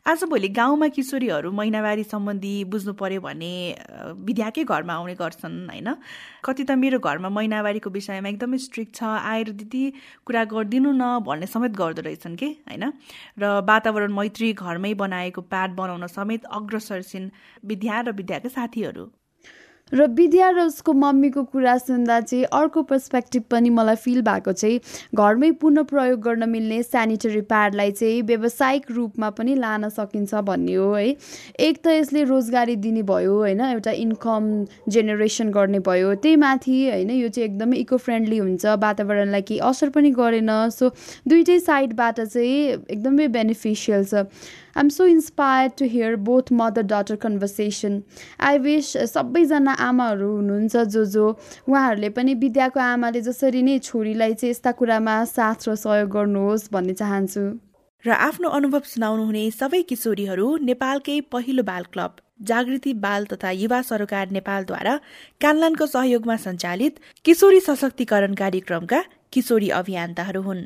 आजभोलि 0.00 0.48
गाउँमा 0.48 0.88
किशोरीहरू 0.88 1.50
महिनावारी 1.52 2.04
सम्बन्धी 2.04 2.52
बुझ्नु 2.64 2.92
पर्यो 2.96 3.20
भने 3.20 3.52
विद्याकै 4.26 4.64
घरमा 4.64 4.94
आउने 4.94 5.14
गर्छन् 5.14 5.68
होइन? 5.70 5.88
कति 6.44 6.64
त 6.64 6.70
मेरो 6.72 6.98
घरमा 6.98 7.28
महिनावारीको 7.28 7.90
विषयमा 7.90 8.28
एकदमै 8.28 8.58
स्ट्रिक्ट 8.58 8.94
छ। 8.96 9.02
आएर 9.04 9.50
दिदी 9.60 9.82
कुरा 10.26 10.44
गरिदिनु 10.50 10.90
न 10.92 11.20
भन्ने 11.20 11.46
समेत 11.46 11.72
गर्दो 11.76 12.02
रहेछन् 12.02 12.36
कि? 12.36 12.48
होइन? 12.66 12.84
र 13.38 13.44
वातावरण 13.68 14.12
मैत्री 14.12 14.52
घरमै 14.56 14.94
बनाएको 14.94 15.40
प्याड 15.46 15.76
बनाउन 15.76 16.06
समेत 16.08 16.44
अग्रसर 16.48 17.02
छिन् 17.02 17.30
विद्या 17.64 18.00
र 18.00 18.16
विद्याका 18.16 18.48
साथीहरू। 18.48 19.04
र 19.92 20.06
विद्या 20.10 20.50
र 20.50 20.60
उसको 20.62 20.92
मम्मीको 20.92 21.42
कुरा 21.44 21.76
सुन्दा 21.78 22.20
चाहिँ 22.20 22.44
अर्को 22.52 22.82
पर्सपेक्टिभ 22.82 23.42
पनि 23.50 23.70
मलाई 23.70 23.96
फिल 23.96 24.20
भएको 24.22 24.52
चाहिँ 24.52 24.80
घरमै 25.14 25.50
पुनः 25.60 25.82
प्रयोग 25.90 26.20
गर्न 26.20 26.48
मिल्ने 26.48 26.82
सेनिटरी 26.82 27.40
प्याडलाई 27.50 27.90
चाहिँ 27.90 28.22
व्यावसायिक 28.22 28.90
रूपमा 28.90 29.30
पनि 29.30 29.54
लान 29.56 29.88
सकिन्छ 29.88 30.34
भन्ने 30.46 30.74
हो 30.74 30.92
है। 30.94 31.16
एक 31.60 31.82
त 31.84 31.86
यसले 31.90 32.24
रोजगारी 32.24 32.76
दिने 32.76 33.02
भयो 33.02 33.34
होइन 33.34 33.60
एउटा 33.60 33.90
इन्कम 34.04 34.48
जेनेरेसन 34.88 35.50
गर्ने 35.50 35.78
भयो 35.80 36.14
त्यही 36.14 36.36
माथि 36.36 36.78
होइन 36.90 37.10
यो 37.10 37.28
चाहिँ 37.28 37.48
एकदमै 37.48 37.76
इको 37.76 37.96
फ्रेन्डली 37.96 38.38
हुन्छ 38.38 38.66
वातावरणलाई 38.78 39.42
केही 39.42 39.60
असर 39.70 39.88
पनि 39.90 40.10
गरेन 40.14 40.50
सो 40.70 40.88
दुइटै 41.28 41.58
साइडबाट 41.60 42.20
चाहिँ 42.20 42.56
एकदमै 42.88 43.26
बेनिफिसियल 43.28 44.04
छ। 44.04 44.26
I'm 44.70 44.88
so 44.88 45.06
inspired 45.06 45.72
to 45.78 45.84
hear 45.86 46.16
both 46.26 46.52
mother 46.52 46.82
daughter 46.90 47.16
conversation 47.22 48.02
I 48.40 48.58
wish 48.58 48.92
सबैजना 49.12 49.72
आमाहरू 49.86 50.30
हुनुहुन्छ 50.36 50.76
जो 50.94 51.04
जो 51.14 51.26
उहाँहरूले 51.68 52.08
पनि 52.10 52.34
विद्याको 52.42 52.80
आमाले 52.80 53.20
जसरी 53.22 53.62
नै 53.62 53.78
छोरीलाई 53.80 54.34
चाहिँ 54.34 54.50
यस्ता 54.50 54.72
कुरामा 54.78 55.16
साथ 55.32 55.68
र 55.68 55.74
सहयोग 55.76 56.08
गर्नुहोस् 56.10 56.70
भन्ने 56.72 56.94
चाहन्छु। 56.94 57.44
र 58.04 58.10
आफ्नो 58.22 58.48
अनुभव 58.48 58.82
सुनाउनुहुने 58.86 59.44
सबै 59.52 59.82
किशोरीहरू 59.90 60.46
नेपालकै 60.64 61.20
पहिलो 61.32 61.62
बाल 61.62 61.84
क्लब 61.92 62.16
जागृति 62.48 62.92
बाल 63.02 63.24
तथा 63.32 63.50
युवा 63.52 63.80
सरोकार 63.84 64.30
नेपालद्वारा 64.32 64.94
कानलानको 65.40 65.86
सहयोगमा 65.86 66.36
सञ्चालित 66.44 67.00
किशोरी 67.24 67.60
सशक्तिकरण 67.60 68.34
कार्यक्रमका 68.34 69.00
किशोरी 69.32 69.68
अभियन्ताहरू 69.78 70.42
हुन्। 70.42 70.62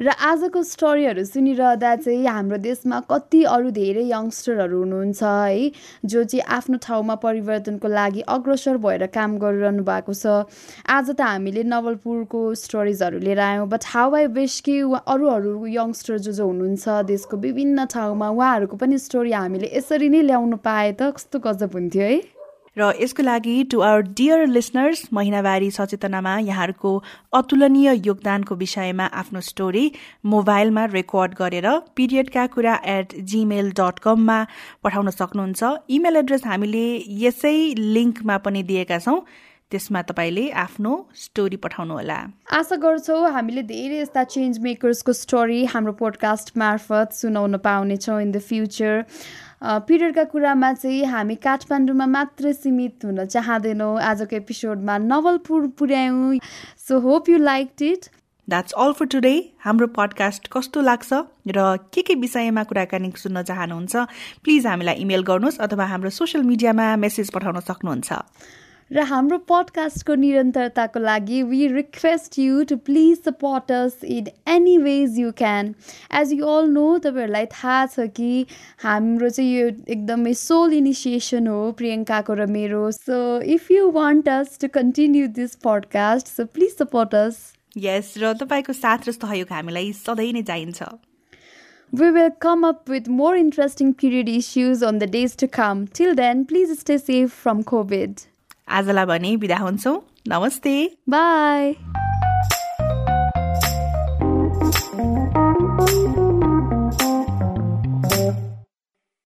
र 0.00 0.08
आजको 0.08 0.62
स्टोरीहरू 0.64 1.22
सुनिरहँदा 1.24 1.94
चाहिँ 1.96 2.26
हाम्रो 2.26 2.56
देशमा 2.58 3.00
कति 3.10 3.42
अरू 3.46 3.70
धेरै 3.70 4.04
यङ्स्टरहरू 4.10 4.78
हुनुहुन्छ 4.78 5.22
है 5.22 5.70
जो 6.06 6.22
चाहिँ 6.24 6.44
आफ्नो 6.56 6.76
ठाउँमा 6.86 7.14
परिवर्तनको 7.24 7.88
लागि 7.90 8.20
अग्रसर 8.36 8.76
भएर 8.80 9.06
काम 9.12 9.36
गरिरहनु 9.38 9.84
भएको 9.84 10.14
छ। 10.14 10.48
आज 10.88 11.10
त 11.10 11.20
हामीले 11.20 11.62
नवलपुरको 11.68 12.40
स्टोरिजहरू 12.56 13.18
लिएर 13.20 13.40
आयौँ 13.44 13.68
बट 13.68 13.84
हाउ 13.92 14.16
आई 14.16 14.26
विस 14.32 14.60
कि 14.64 14.80
अरू 14.80 15.66
यङ्स्टर 15.68 16.18
जो 16.18 16.32
जो 16.32 16.48
हुनुहुन्छ 16.48 17.04
देशको 17.06 17.36
विभिन्न 17.36 17.84
ठाउँमा 17.92 18.28
उहाँहरूको 18.40 18.76
पनि 18.80 18.98
स्टोरी 18.98 19.32
हामीले 19.36 19.72
यसरी 19.76 20.08
नै 20.08 20.22
ल्याउनु 20.32 20.56
पाए 20.64 20.92
त 20.92 21.12
कस्तो 21.12 21.44
गजब 21.44 21.76
हुन्थ्यो 21.76 22.04
है। 22.08 22.39
र 22.76 22.92
यसको 23.00 23.22
लागि 23.22 23.54
टु 23.70 23.80
आवर 23.82 24.02
डियर 24.14 24.46
लिसनर्स 24.46 25.02
महिनावारी 25.12 25.70
सचेतनामा 25.70 26.36
यहाँहरूको 26.40 26.92
अतुलनीय 27.34 27.92
योगदानको 28.06 28.54
विषयमा 28.54 29.06
आफ्नो 29.14 29.40
स्टोरी 29.42 29.84
मोबाइलमा 30.26 30.84
रेकर्ड 30.92 31.34
गरेर 31.34 31.68
पिरियडका 31.96 32.46
कुरा 32.54 32.74
एट 32.94 33.14
जिमेल 33.26 33.70
डट 33.74 33.98
कममा 33.98 34.38
पठाउन 34.84 35.10
सक्नुहुन्छ। 35.10 35.74
इमेल 35.90 36.16
एड्रेस 36.16 36.46
हामीले 36.46 36.86
यसै 37.20 37.56
लिङ्कमा 37.76 38.38
पनि 38.38 38.62
दिएका 38.62 38.98
छौँ। 39.00 39.20
त्यसमा 39.70 40.00
तपाईँले 40.02 40.48
आफ्नो 40.60 40.92
स्टोरी 41.16 41.56
पठाउनुहोला 41.56 42.18
आशा 42.52 42.76
गर्छौँ 42.76 43.30
हामीले 43.30 43.62
धेरै 43.66 43.98
यस्ता 44.00 44.24
चेन्ज 44.26 44.58
मेकर्सको 44.60 45.12
स्टोरी 45.14 45.64
हाम्रो 45.64 45.92
पोडकास्ट 46.00 46.56
मार्फत 46.58 47.14
सुनाउन 47.14 47.56
पाउनेछौँ 47.66 48.20
इन 48.22 48.30
द 48.32 48.38
फ्युचर 48.42 49.04
पिरियडका 49.62 50.24
कुरामा 50.24 50.72
चाहिँ 50.72 51.04
हामी 51.04 51.34
काठमाडौँमा 51.36 52.06
मात्रै 52.06 52.52
सीमित 52.52 53.04
हुन 53.04 53.24
चाहँदैनौँ। 53.26 54.00
आजको 54.00 54.36
एपिसोडमा 54.36 54.96
Nawalpur 54.98 55.66
पुर्यायौँ। 55.78 56.38
So 56.88 56.98
hope 57.00 57.28
you 57.28 57.38
like 57.38 57.82
it 57.82 58.08
that's 58.48 58.72
all 58.72 58.92
for 58.92 59.06
today 59.06 59.34
हाम्रो 59.64 59.86
पडकास्ट 59.94 60.48
कस्तो 60.52 60.80
लाग्छ 60.80 61.12
र 61.46 61.76
के 61.92 62.02
के 62.02 62.14
विषयमा 62.24 62.62
कुराकानी 62.64 63.12
सुन्न 63.16 63.42
चाहनुहुन्छ 63.42 63.96
प्लिज 64.42 64.66
हामीलाई 64.66 64.94
इमेल 65.04 65.22
गर्नुहोस् 65.28 65.60
अथवा 65.60 65.84
हाम्रो 65.92 66.10
सोसियल 66.10 66.44
मिडियामा 66.44 66.96
मेसेज 66.96 67.30
पठाउन 67.30 67.60
सक्नुहुन्छ। 67.60 68.10
र 68.90 69.02
हाम्रो 69.06 69.36
पडकास्टको 69.48 70.14
निरन्तरताको 70.14 71.00
लागि 71.00 71.42
we 71.48 71.66
request 71.68 72.38
you 72.38 72.62
to 72.70 72.76
please 72.86 73.18
support 73.18 73.70
us 73.72 74.00
in 74.04 74.28
any 74.48 74.76
ways 74.78 75.18
you 75.18 75.30
can 75.38 75.68
as 76.20 76.32
you 76.32 76.46
all 76.48 76.70
know 76.70 76.86
तपाईँहरूलाई 77.04 77.46
थाहा 77.52 77.84
छ 77.86 78.06
कि 78.16 78.46
हाम्रो 78.82 79.28
चाहिँ 79.28 79.50
यो 79.50 79.66
एकदमै 79.88 80.32
सोल 80.40 80.74
इनिसिएसन 80.74 81.46
हो 81.46 81.60
प्रियङ्काको 81.80 82.34
र 82.40 82.46
मेरो 82.54 82.80
so 82.96 83.18
if 83.56 83.70
you 83.70 83.90
want 83.92 84.28
us 84.30 84.58
to 84.62 84.68
continue 84.78 85.26
this 85.36 85.54
podcast 85.66 86.32
so 86.32 86.46
please 86.56 86.74
support 86.78 87.14
us 87.20 87.38
यस 87.76 88.10
र 88.18 88.32
तपाईँको 88.42 88.76
साथ 88.78 89.08
र 89.08 89.14
सहयोग 89.18 89.54
हामीलाई 89.54 89.92
सधैँ 90.00 90.32
नै 90.32 90.42
चाहिन्छ 90.50 90.90
We 91.92 92.08
will 92.12 92.30
come 92.42 92.64
up 92.64 92.88
with 92.88 93.08
more 93.10 93.30
interesting 93.36 93.94
period 93.94 94.28
issues 94.30 94.82
on 94.82 94.98
the 94.98 95.08
days 95.08 95.34
to 95.36 95.48
come. 95.50 95.86
Till 95.90 96.14
then, 96.14 96.44
please 96.46 96.74
stay 96.78 96.98
safe 96.98 97.32
from 97.38 97.64
COVID. 97.64 98.26
आजलाई 98.70 99.04
भने 99.04 99.36
बिदा 99.36 99.56
हुन्छौँ। 99.56 99.96
नमस्ते। 100.28 100.74
बाई। 101.08 101.74